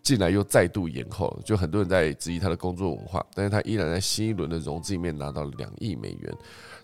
[0.00, 6.32] 进来又再度延后，就很多人在质疑他的工作文化，但是他依然在新一轮的融资里面拿到了两亿美元。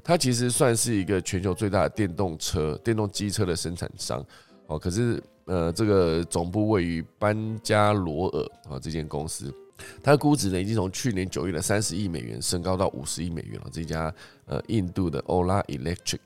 [0.06, 4.24] 它其实算是一个全球最大的电动车、电动机车的生产商
[4.68, 4.78] 哦。
[4.78, 9.52] 可是，呃，这个总部位于班加罗尔啊，这间公司，
[10.04, 13.66] 它的估值呢已经从去年九月的三十亿美元升高到五十亿美元了。
[13.72, 16.20] 这家呃印度的 Ola Electric，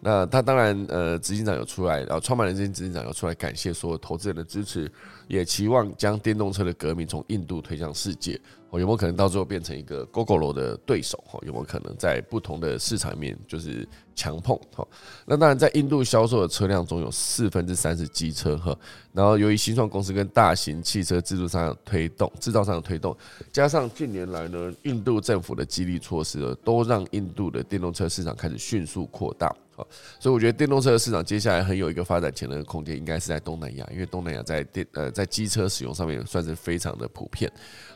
[0.00, 4.90] 那他当然呃执行长有出来，然后创办人兼执行长有出来感谢所有投资人的支持，
[5.28, 8.40] 也期望将电动车的革命从印度推向世界。
[8.78, 11.22] 有没有可能到最后变成一个 GoGo 的对手？
[11.26, 14.58] 哈，有没有可能在不同的市场里面就是强碰？
[14.74, 14.86] 哈，
[15.26, 18.76] 那当然，在印度销售的车辆中有四分之三是机车，哈。
[19.12, 23.16] 然后由于新创公司跟大型汽车制造商推动，制造商的推动，
[23.52, 29.54] 加上近年来呢，印度政府的激励措施，都让印度的电动车市场开始迅速扩大。
[29.76, 29.86] 好，
[30.20, 37.50] 所以我觉得电动车的市场接下来很有一个发展潜能的空间，应该是在东南亚，因为东南亚在电呃在机车使用上面算是非常的普遍。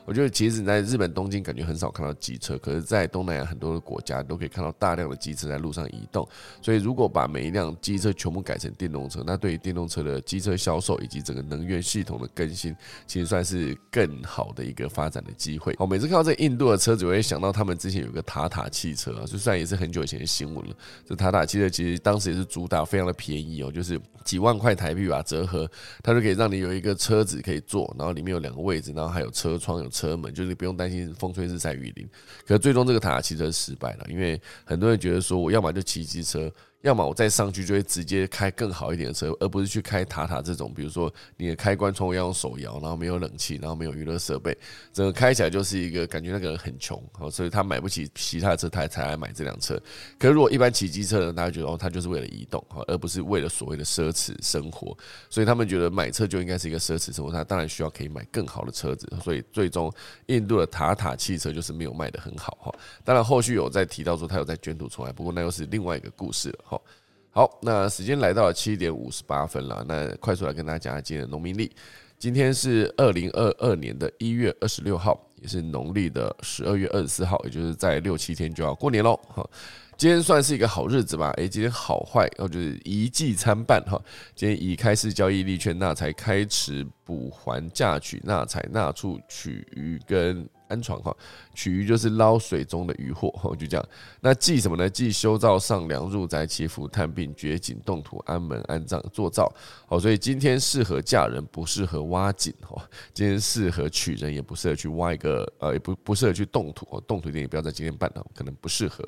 [0.05, 6.27] 我觉得其实你在日本东京感觉很少看到机车，可是，在东南亚很多的国家都可以看到大量的机车在路上移动。
[6.63, 12.75] 所以，如果把每一辆机车全部改成电动车，那对于电动车的机车销售以及整个能源系统的更新，
[13.07, 15.77] 其实算是更好的一个发展的机会。
[15.79, 20.75] 我每次看到这印度的车子，我会想到他们之前有个塔塔汽车啊，就算也是很久以前的新闻了。
[21.07, 25.71] 这塔塔汽车其实当时也是主打非常的便宜哦，就是几万块台币吧，折合
[26.03, 29.89] 它就可以让你有一个车子可以坐，然后里面有两个位置，然后还有车窗有。
[29.99, 32.09] 车门就是不用担心风吹日晒雨淋，
[32.47, 36.49] 可最终这个塔塔汽车失败了，因为很多人觉得说我要么就骑机车。
[36.83, 44.57] 要么我再上去就会直接开更好一点的车，而不是去开塔塔这种，比如说你的开关窗户要用手摇，然后没有冷气，然后没有娱乐设备，
[44.93, 47.03] 整个开起来就是一个感觉那个人很穷，
[47.33, 49.75] 所以他买不起其他的车，他才来买这辆车。
[50.21, 54.97] 可是如果一般骑机车的，大家觉得哦，他就是为了移动，而不是为了所谓的奢侈生活，
[55.29, 59.93] 所以他们觉得买车就应该是一个奢侈生活，他当然需要可以买更好的车子，所以最终
[60.27, 62.73] 印度的塔塔汽车就是没有卖的很好哈。
[63.05, 66.65] 当然后续有在提到说他有在卷土重来，不过那又是另外一个故事了。
[66.69, 66.83] 好，
[67.31, 69.83] 好，那时间来到了七点五十八分了。
[69.89, 71.75] 那快速来跟大家讲下今天的农民历。
[72.19, 79.19] 今天是二零二二年的一月二十六号，也是农历的十二月二十四号，也就是在六七天就要过年喽。
[79.29, 79.49] 哈，
[79.97, 81.31] 今天算是一个好日子吧？
[81.39, 83.99] 诶，今天好坏，哦就是一季参半哈。
[84.35, 90.47] 今天已开市交易利券纳财开始补还嫁娶纳财纳处取鱼跟。
[90.69, 91.15] 安床哈，
[91.55, 93.89] 取鱼就是捞水中的鱼获哈，就这样。
[94.21, 94.89] 那祭什么呢？
[94.89, 99.53] 祭修造上梁入宅祈福探病掘井动土安门安葬做灶。
[99.87, 102.81] 好，所以今天适合嫁人，不适合挖井哈。
[103.13, 107.01] 今天适合娶人，也不适合去挖一个呃，也不不适合去动土哦。
[107.07, 109.05] 动土一点也不要在今天办了，可能不适合。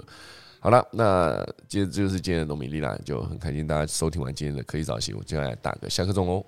[0.60, 6.44] 好了，那今天就是今天的农民力啦，就很开心大家收听完今天的科技早起，我接下来打个下课钟哦。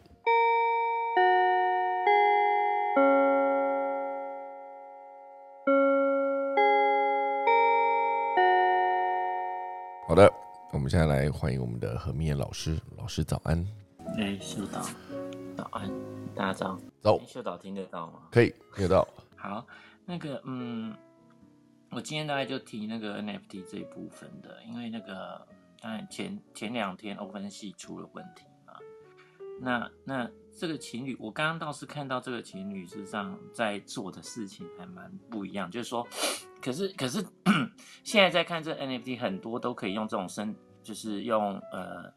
[10.12, 10.30] 好的，
[10.74, 12.78] 我们现在来欢迎我们的何明老师。
[12.98, 13.66] 老师早安。
[14.18, 14.82] 哎，秀导，
[15.56, 15.90] 早安，
[16.34, 16.78] 大家早。
[17.00, 17.18] 走。
[17.26, 18.28] 秀导听得到吗？
[18.30, 19.08] 可以听得到。
[19.36, 19.66] 好，
[20.04, 20.94] 那个，嗯，
[21.92, 25.46] 我今天大概就提那个 NFT 这一部分的，因为那个，
[25.80, 28.51] 当然前前两天 Open 系出了问题嘛。
[29.61, 36.07] 那那这个情侣，我刚刚倒是看到这个情侣实上在做的事情还蛮不一样，就是说。
[36.61, 37.18] 可是，可是
[38.05, 42.09] 现在在看这 NFT，很多都可以用这种生，就是用呃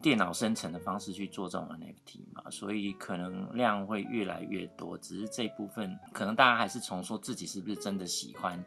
[0.00, 4.96] 电脑生成的方式去做这种 NFT 嘛，所以可能量会越来越多。
[4.98, 8.64] 只是这部分，可能大家还是从说自己是不是真的喜欢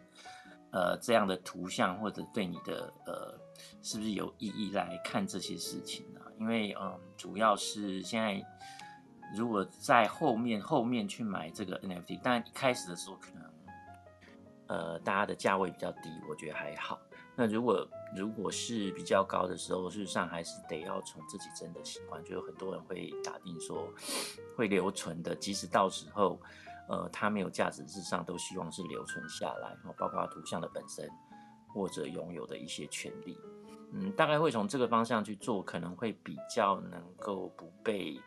[0.72, 3.39] 呃这样的图像，或者对你的呃
[3.82, 6.20] 是不是有意义来看这些事情呢？
[6.40, 8.42] 因为嗯，主要是现在
[9.36, 13.54] 如果在后面后面去买这个 NFT，但一开始的时候可能
[14.68, 17.00] 呃大家的价位比较低，我觉得还好。
[17.38, 23.92] 那如果如果是比较高的时候，事实上还是得要从自己真的喜欢，就有很多人会打定说
[24.56, 26.40] 会留存的，即使到时候
[26.88, 31.10] 呃它没有价值，事实上都希望是留存下来，包括图像的本身
[31.74, 33.38] 或者拥有的一些权利。
[33.92, 38.20] 嗯，大概会从这个方向去做，可能会比较能够不被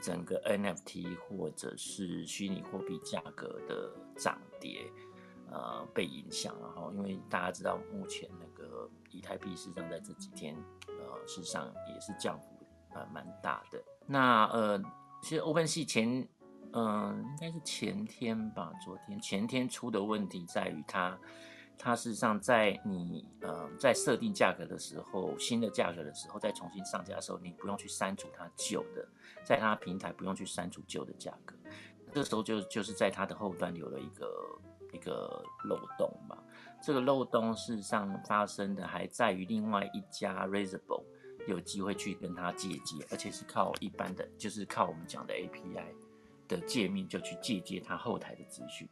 [0.00, 4.80] 整个 NFT 或者是虚拟货币价格的涨跌。
[5.48, 10.56] 呃，被影响，然后因为大家知道，目前那个以太币市场在这几天，
[10.88, 12.48] 呃，事实上也是降幅
[12.92, 13.80] 呃蛮大的。
[14.08, 14.76] 那呃，
[15.22, 16.28] 其实 OpenSea 前，
[16.72, 21.16] 嗯，应该是前天吧，昨天前天出的问题在于它，
[21.78, 29.06] 它事实上在你呃在设定价格的时候，新的价格的时候，再重新上架的时候，你不用去删除它旧的，
[29.44, 31.54] 在它平台不用去删除旧的价格，
[32.12, 34.26] 这时候就就是在它的后端留了一个。
[34.92, 36.38] 一个漏洞吧，
[36.80, 41.02] 这个漏洞事实上发生的还在于另外一家 Raisable
[41.46, 45.84] 有机会去跟它借接，而且是靠一般的，就是靠我们讲的 API
[46.48, 48.88] 的界面就去借接它后台的资讯。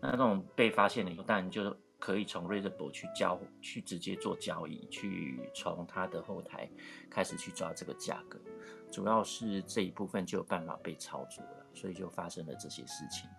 [0.00, 6.68] 那这种被发现了以后，当然就可以从 Raisable 去交，去直接做交易，去从它的后台
[7.08, 8.40] 开始去抓这个价格。
[8.90, 13.30] 主要是这一部分就有办法被操作了，所以就发生了这些事情。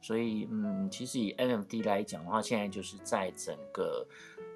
[0.00, 4.04] 所以，嗯，其实以 NFT 来讲的话，现在就是在整个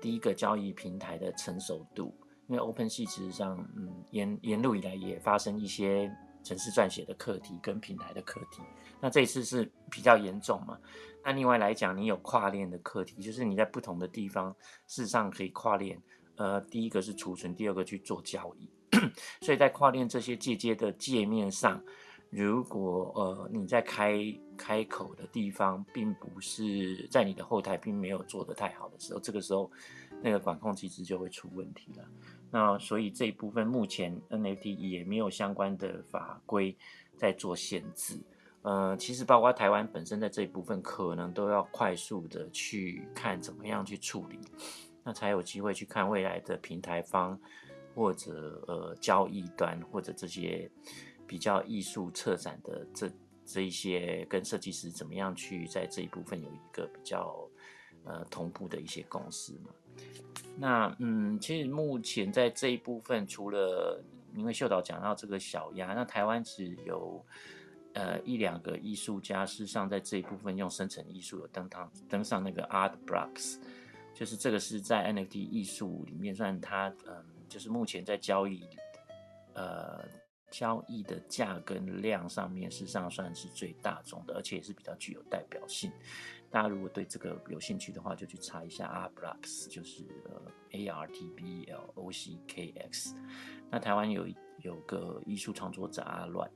[0.01, 2.13] 第一个交易平台的成熟度，
[2.49, 6.13] 因为 OpenSea 其实上，嗯，沿沿路以来也发生一些
[6.47, 8.63] 城市撰写的课题跟平台的课题，
[9.01, 10.79] 那这一次是比较严重嘛？
[11.25, 14.55] 那另外来讲，你有跨链的课题，就是你在不同的地方
[14.87, 16.01] 事实上可以跨链，
[16.37, 18.71] 呃，第一个是储存，第二个去做交易，
[19.43, 21.83] 所以在跨链这些界接的界面上。
[22.29, 24.19] 如果呃你在开
[24.57, 29.71] 开口的地方，并不是在你的后台并没有做得太好的时候，这个时候
[30.21, 32.05] 那个管控机制就会出问题了。
[32.57, 36.75] 那所以这一部分目前 NFT 也没有相关的法规
[37.15, 38.19] 在做限制。
[38.63, 44.41] 呃，其实包括台湾本身在这一部分，可能都要快速的去看怎么样去处理，
[45.05, 47.39] 那才有机会去看未来的平台方
[47.95, 50.71] 或者呃交易端或者这些。
[51.29, 53.11] 比较艺术策展的这
[53.45, 57.37] 这一些跟设计师怎么样去在这一部分有一个比较
[58.05, 59.71] 呃同步的一些公司嘛？
[60.59, 64.03] 那嗯，其实目前在这一部分，除了
[64.35, 67.25] 因为秀导讲到这个小鸭，那台湾只有
[67.95, 73.61] 呃一两个艺术家，事实上在这一部分用生成艺术有登堂登上那个 Art Blocks，
[74.15, 78.65] 就是这个是在 NFT 艺术里面算它嗯，就是目前在交易
[79.55, 80.05] 呃。
[80.49, 85.91] 交易的价跟量上面，事实上算是最大众的，而且也是比较具有代表性。
[86.51, 90.41] 大家如果对这个有兴趣的话，就去查一下 Art Blocks，就是呃
[90.73, 93.15] A R T B L O C K X。
[93.71, 94.27] 那台湾有
[94.63, 96.51] 有个艺术创作者阿乱，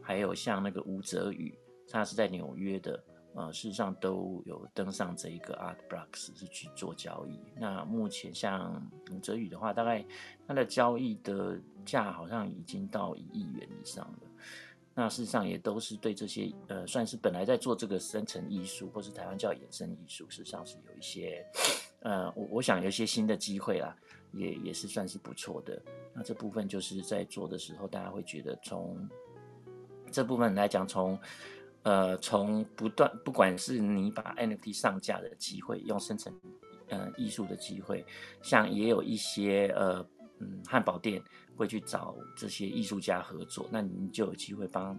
[0.00, 3.02] 还有像那个吴泽宇，他是在纽约的。
[3.34, 7.40] 呃，事实上都有登上这一个 Art Blocks 是去做交易。
[7.56, 10.04] 那目前像吴泽宇的话，大概
[10.46, 14.18] 他的交易的价好像已经到一亿元以上了。
[14.94, 21.44] 那事实上也都是对这些呃，算是本来在做这个生成艺术，或是台湾叫衍生艺术，事实上是有一些
[22.00, 23.96] 呃，我我想有一些新的机会啦，
[24.32, 25.80] 也也是算是不错的。
[26.14, 29.08] 那这部分就是在做的时候，大家会觉得从
[30.10, 31.18] 这部分来讲，从
[31.84, 36.32] 呃，从不断，不管是你把 NFT 上架的机会，用生成，
[36.88, 38.04] 呃，艺术的机会，
[38.42, 40.06] 像也有一些呃，
[40.42, 41.22] 嗯，汉堡店
[41.56, 44.98] 会去找这些艺术家合作，那你就有机会帮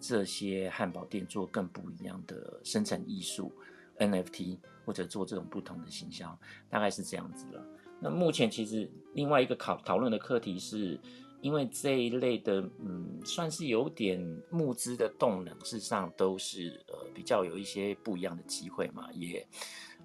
[0.00, 3.52] 这些汉堡店做更不一样的生成艺术
[3.98, 6.36] NFT，或者做这种不同的形象，
[6.68, 7.64] 大概是这样子了。
[8.00, 10.98] 那目前其实另外一个考讨论的课题是。
[11.42, 19.10] 因为这一类的，嗯，算是有点募资的动能，事实上都是呃比较有一些不一样的机会嘛。
[19.12, 19.44] 也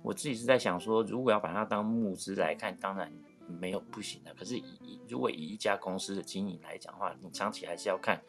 [0.01, 3.13] 我自己是在想说，如果要把它当募资来看，当然
[3.47, 4.33] 没有不行的。
[4.33, 8.21] 可是以以如果以一家公司的经营来讲的话，你长期还是要看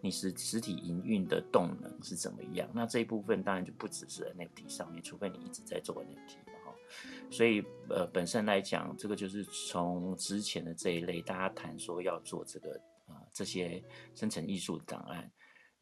[0.00, 2.68] 你是实体营运的动能是怎么样。
[2.74, 6.38] 那这一部分当然就不只是 NFT 上面，除非你一直在做 NFT。
[7.30, 13.82] 所以，呃，本身来讲，这个就是从之前的这一类，大家谈说要做这个啊这些
[14.14, 15.30] 生成艺术档案，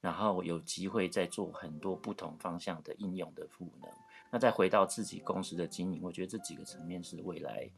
[0.01, 3.91] 然后有机会再做很多不同方向的应用的赋能。
[4.31, 7.69] 那再回到自己公司的经营，我觉得这几个层面是未来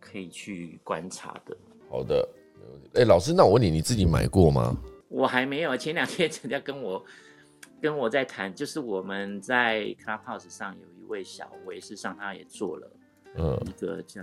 [0.00, 1.56] 可以去观察的。
[1.88, 2.28] 好的，
[2.58, 2.88] 没问题。
[2.94, 4.76] 哎，老师，那我问你，你自己买过吗？
[5.08, 7.04] 我我还没有，前两天人家跟我
[7.80, 12.90] 跟我在谈，就是我们在 Clubhouse 上有一位小维，事实上他也做了。
[13.36, 14.20] 嗯，一个叫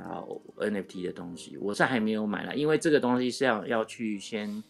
[0.57, 4.61] NFT 的东西，我是还没有买了，因为这个东西是要要去先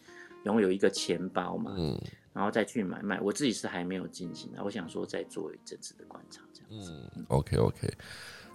[0.44, 2.00] 拥有一个钱包嘛，嗯，
[2.34, 3.20] 然后再去买卖。
[3.20, 6.92] 我自己是还没有进行的，我想说再做一阵子的观察，这样子。
[7.16, 7.92] 嗯，OK OK，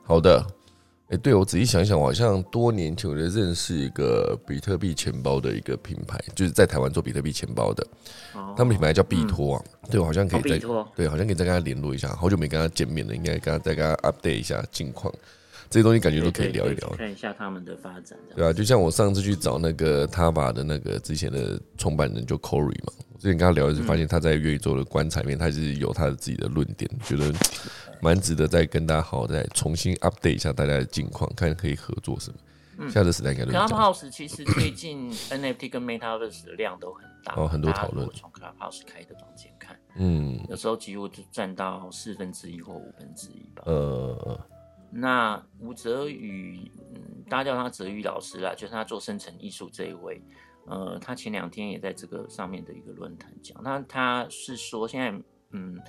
[0.05, 0.45] 好的。
[1.13, 7.87] 哎，对我仔细想想，我好像多年前我就认识一个比特币钱包的一个品牌，就是在台湾做比特币钱包的，
[8.57, 9.65] 他们品牌叫币托啊。
[9.91, 10.59] 对我好像可以再
[10.97, 15.13] 对，好像可以再跟他联络一下，好久没跟他见面了，应该跟他再跟他 update 一下近况。
[15.69, 18.19] 这些东西感觉都可以聊一聊，看一下他们的发展。
[18.35, 27.33] 对啊，就像我上次去找那个他把的那个之前的创办人就 Corey 嘛，我之前跟他聊，是发现他在元宇宙的观察面，他是有他的自己的论点，觉得
[28.03, 32.91] 蛮值得再跟大家好好再重新 update 一下大家的近况，看可以合作什么。
[32.91, 38.11] 下次时代应该都 Clubhouse 其实最近 NFT 跟 Metaverse 的量都很大，哦，很多讨论。
[38.11, 43.63] 从 Clubhouse 开的房间看，嗯，有时候几乎就占到四分之一或五分之一吧。
[43.67, 44.41] 呃。
[44.91, 50.21] 那吴泽宇，嗯，大家叫他泽宇老师啦，就是他做生成艺术这一位，
[50.67, 55.81] 呃，他前两天也在这个上面的一个论坛讲，那他是说现在，嗯，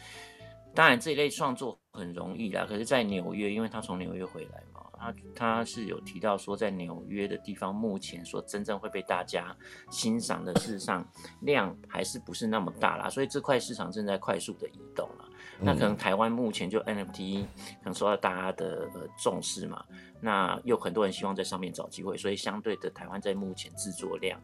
[0.76, 4.82] 当然这一类创作很容易啦，可是，在纽约，因为他从纽约回来嘛。
[4.98, 9.56] 他他是有提到说，在纽约的地方，目前所真正会被大家
[9.92, 11.06] 欣赏的，事实上
[11.42, 15.30] 量还是不是那么大啦，所以这块市场正在快速的移动了。
[15.60, 17.44] 那可能台湾目前就 NFT
[17.80, 19.84] 可能受到大家的呃重视嘛，
[20.22, 24.40] 那有很多人希望在上面找机会，所以相对的台湾在目前制作量。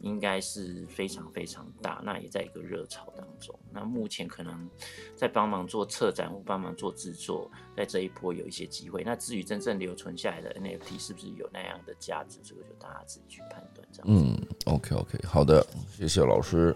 [0.00, 3.58] 应该是非常非常大，那也在一个热潮当中。
[3.72, 4.68] 那目前可能
[5.16, 9.02] 在帮忙做策展或帮忙做制作，在这一波有一些机会。
[9.04, 13.86] 那至于真正留存下来的 NFT 是不是有那样的价值，这个就大家自己去判断。
[13.92, 14.06] 这样。
[14.08, 14.36] 嗯
[14.66, 16.74] ，OK OK，好的，谢谢老师，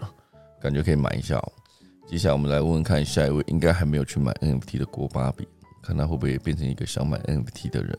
[0.59, 1.37] 感觉可以买一下。
[1.37, 1.51] 哦
[2.05, 5.47] 接下来我们来问问看下一位，应该还没有去买 NFT 的郭芭比，
[5.81, 7.97] 看他会不会变成一个想买 NFT 的人。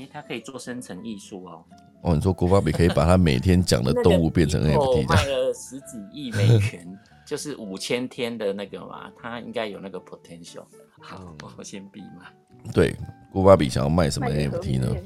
[0.00, 1.64] 诶，他可以做生成艺术哦。
[2.02, 10.64] 哦，你说郭巴比可以把他每天讲的动物变成 NFT，卖了十几亿美元，就是五千天的那个嘛，他应该有那个 potential。
[11.00, 12.26] 好，我先闭嘛。
[12.72, 12.96] 对，
[13.32, 14.96] 郭巴比想要卖什么 NFT 呢？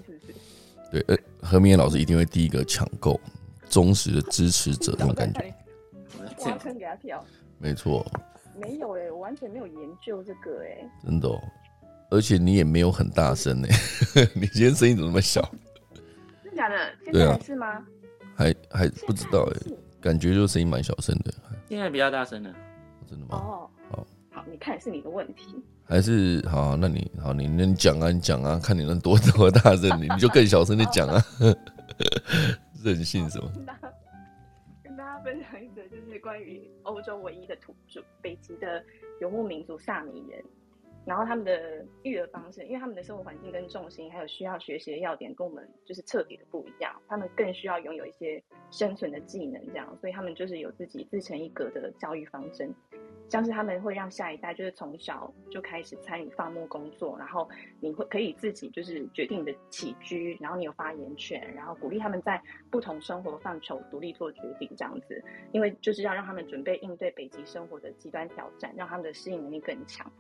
[0.91, 3.21] 对，呃，何明老师一定会第一个抢购，
[3.69, 5.55] 忠实的支持者那种感觉。
[6.47, 7.25] 挖坑给他跳。
[7.59, 8.07] 没错。
[8.57, 10.89] 没有哎，我完全没有研究这个哎。
[11.05, 11.29] 真的，
[12.15, 13.67] 而且你也没有很大声呢，
[14.35, 15.43] 你今天声音怎么那么小？
[16.45, 17.85] 真假的，现在是吗？
[18.37, 21.35] 还还不知道哎，感觉就声音蛮小声的。
[21.69, 22.55] 现在比较大声了，
[23.11, 23.37] 真的吗？
[23.37, 26.77] 哦，好，好，你看是你的问题，还是好？
[26.77, 31.21] 那你好，你能讲啊，你讲啊，看你能多多大声，你你就更小声的讲啊，
[32.85, 33.51] 任性什么？
[34.85, 38.81] 跟大家分享一则，就是关于欧洲唯一的土著北极的
[39.21, 40.41] 游牧民族萨米人。
[41.07, 46.95] 然后他们的育儿方式，因为他们的生活环境跟重心，还有需要学习的要点，跟我们就是彻底的不一样。
[47.09, 52.75] 他们更需要拥有一些生存的技能，这样，所以他们就是有自己自成一格的教育方针。
[53.31, 57.49] 像是他们会让下一代就是从小就开始参与放牧工作，然后
[57.81, 62.41] 你会可以自己就是决定你的起居，然后你有发言权，然后鼓励他们在
[62.71, 70.11] 不同生活范畴独立做决定，这样子，因为就是要让他们准备应对北极生活的极端挑战，让他们的适应能力更强。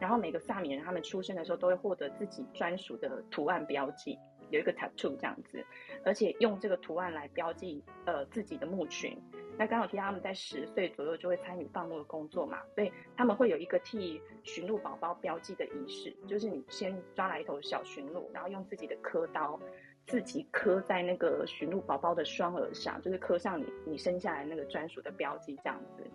[0.00, 5.64] 然后每个萨米人他们出生的时候都会获得自己专属的图案标记，有一个 tattoo 这样子，
[6.04, 9.16] 而且用这个图案来标记呃自己的牧群。
[9.58, 19.60] 那刚好提到他们在十岁左右就会参与放牧的工作嘛，所以他们会有一个替驯鹿宝宝标记的仪式，就是你先抓来一头小驯鹿，然后用自己的刻刀
[20.06, 26.10] 自己刻在那个驯鹿宝宝的双耳上，就是刻上你你生下来那个专属的标记这样子。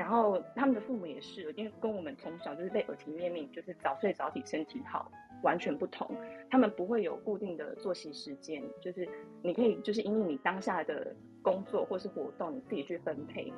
[0.00, 6.10] 然后他们的父母也是，因为跟我们从小就是被耳提面命，就是早睡早起，身体好，完全不同。
[6.50, 9.06] 他们不会有固定的作息时间，就是
[9.42, 13.52] 你可以就是因为你当下的工作或是活动，你自己去分配。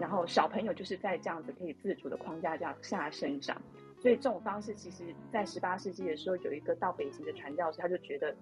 [0.00, 3.56] 然后小朋友就是在这样子可以自主的框架这样下生长。
[4.00, 8.34] 所以这种方式，其实在十八世纪的时候，有一个到北极的传教士，他就觉得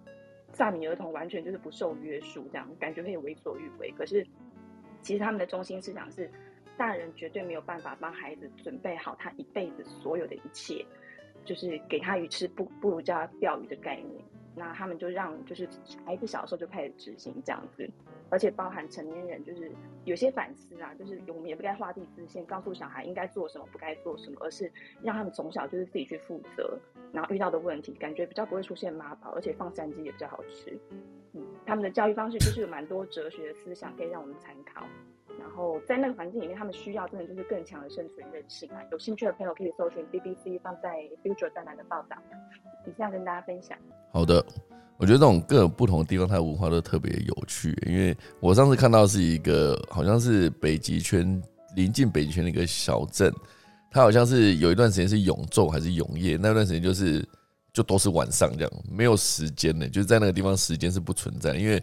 [0.55, 3.90] 萨米儿童完全就是不受约束，这样感觉可以为所欲为。
[3.90, 4.26] 可是
[5.03, 6.31] 其实他们的中心思想是。
[6.77, 10.85] 大人绝对没有办法帮孩子准备好他一辈子所有的一切，
[11.44, 14.23] 就是给他鱼吃不不如教他钓鱼的概念。
[14.55, 15.66] 那他们就让就是
[16.05, 17.89] 孩子小时候就开始执行这样子，
[18.28, 19.73] 而且包含成年人就是
[20.05, 24.70] 有些反思啊，就是我们也不该画地自限，告诉小孩应该做什么不该做什么，而是
[25.03, 26.78] 让他们从小就是自己去负责，
[27.15, 30.78] 然后遇到的问题感觉比较不会出现妈宝，而且放山鸡也比较好吃。
[31.32, 31.43] 嗯。
[31.65, 34.86] 他们的教育方式就是有蛮多哲学的思想可以让我们参考。
[35.38, 38.80] 然后在那个环境里面，他们需要真的就是更强的生存韧性啊！
[38.90, 42.16] 有兴趣的朋友可以搜寻 BBC 放在 Future 专栏的报道。
[42.86, 43.76] 以上跟大家分享。
[44.12, 44.44] 好的，
[44.96, 47.76] 我觉得这种各不同的地方，它的文化都特别有趣。
[47.86, 51.40] 因为我上次看到是一个好像是北极圈
[51.76, 53.32] 临近北极圈的一个小镇，
[53.90, 57.24] 它好像是有一段时间是永昼还是永夜，那段时间就是
[57.72, 61.82] 就都是晚上这样，没有时间的，就是在那个地方时间是不存在，因为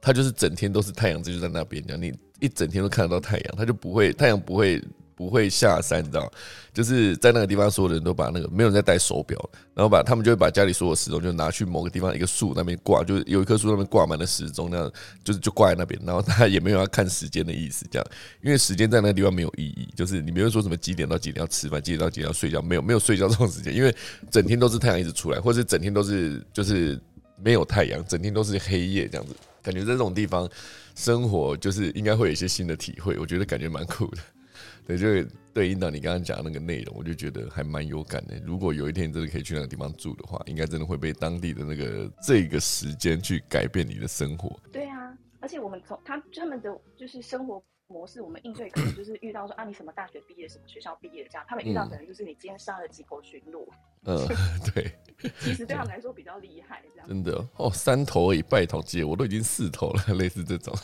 [0.00, 2.12] 它就是整天都是太阳，就在那边这样你。
[2.40, 4.82] 一整天都看得到太阳，他就不会太阳不会
[5.14, 6.32] 不会下山，你知道
[6.72, 9.38] 就是在那个地方，所有人都把那个没有人在戴手表，
[9.74, 14.90] 然后把他们就会把家里所有时钟就拿去某个地方一个树那边挂，就是有一棵树那边挂满了时钟，那样
[15.22, 18.06] 就是就挂在那边，然后他也没有要看时间的意思，这样，
[18.42, 23.94] 因为时间在那个地方没有意义，就是你没有说什么几点到几点要吃饭，几点到几点要睡觉，没有没有睡觉这种时间，因为
[24.30, 26.98] 整天都是太阳一直出来，或者整天都是就是
[27.36, 30.48] 没有太阳，整天都是黑夜这样子，感觉在这种地方。
[30.96, 34.18] 生活就是应该会有一些新的体会，我觉得感觉蛮酷的。
[34.86, 38.38] 对，就对应到你刚刚讲的那个内容，我就觉得还蛮有感的。
[38.44, 44.60] 如果有一天真的可以去那个地方住的话，应该真的会被当地的那个这个时间去改变你的生活。
[44.70, 47.62] 对啊，而且我们从他他们的就是生活。
[47.90, 51.44] 模式，我们应对可能就是遇到说啊，你什么大学毕业，什么学校毕业这样。
[51.48, 53.68] 他们遇到可能就是你今天杀了几头驯鹿。
[54.04, 54.16] 嗯，
[54.72, 54.92] 对。
[55.40, 57.08] 其实对他们来说比较厉害，这样。
[57.08, 60.74] 真的哦，三头而已，拜托姐，我都已经四头了， 类似这种，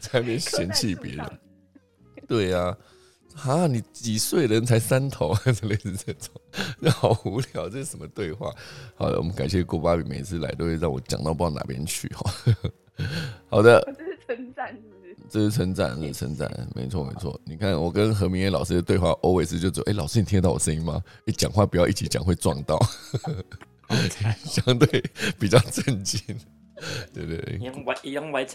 [0.00, 1.38] 才没嫌弃别人。
[2.26, 2.76] 对呀，
[3.36, 5.32] 啊，你几岁人才三头，
[5.62, 6.34] 类似这种，
[6.80, 8.50] 那好无聊，这是什么对话？
[8.96, 12.32] 好的，我们感谢郭巴比，每次来都会让我讲到不知道哪边去哈。
[13.48, 14.76] 好的，这是称赞。
[15.30, 17.40] 这是称赞，这是称赞，没错没错。
[17.44, 19.82] 你看我跟何明业老师的对话，always 就走。
[19.86, 21.02] 哎，老师，你听得到我声音吗？
[21.26, 22.78] 一讲话不要一起讲，会撞到。
[24.44, 25.02] 相对
[25.38, 26.20] 比较震惊，
[27.12, 27.58] 对对对。
[27.58, 28.46] 用歪用歪！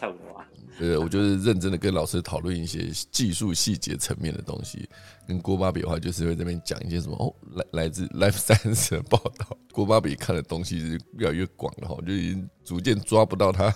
[0.78, 4.90] 对，我就是认真的跟老师讨论一些技术细节层面的东西。
[5.28, 9.58] 跟郭巴比的话，就是会这边讲一些什么哦，来来自 Life Science 的报道。
[9.72, 13.74] 郭巴比看的东西是越来越广了哈，就已经逐渐抓不到他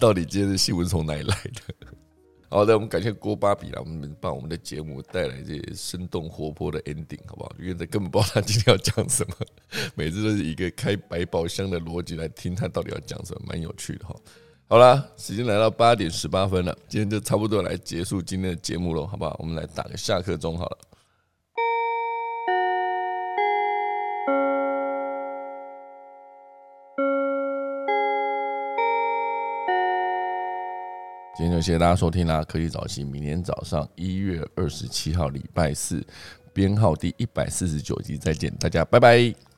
[0.00, 1.97] 到底今天的新闻从哪里来的。
[2.50, 7.52] 好的，我们感谢郭芭比啦，我们把我们的节目带来这些生动活泼的 ending，好不好？
[7.60, 9.34] 因为他根本不知道他今天要讲什么，
[9.94, 14.16] 每次都是一个开百宝箱的逻辑来听他到底要讲什么，蛮有趣的哈。
[14.66, 19.36] 好啦，时间来到八点十八分了，今天就差不多来结束今天的节目喽，好不好？
[19.38, 20.78] 我们来打个下课钟好了。
[31.38, 32.42] 今天就谢谢大家收听啦！
[32.42, 36.04] 科技早期，明天早上一月二十七号礼拜四，
[36.52, 39.32] 编号第一百四十九集，再见，大家拜拜。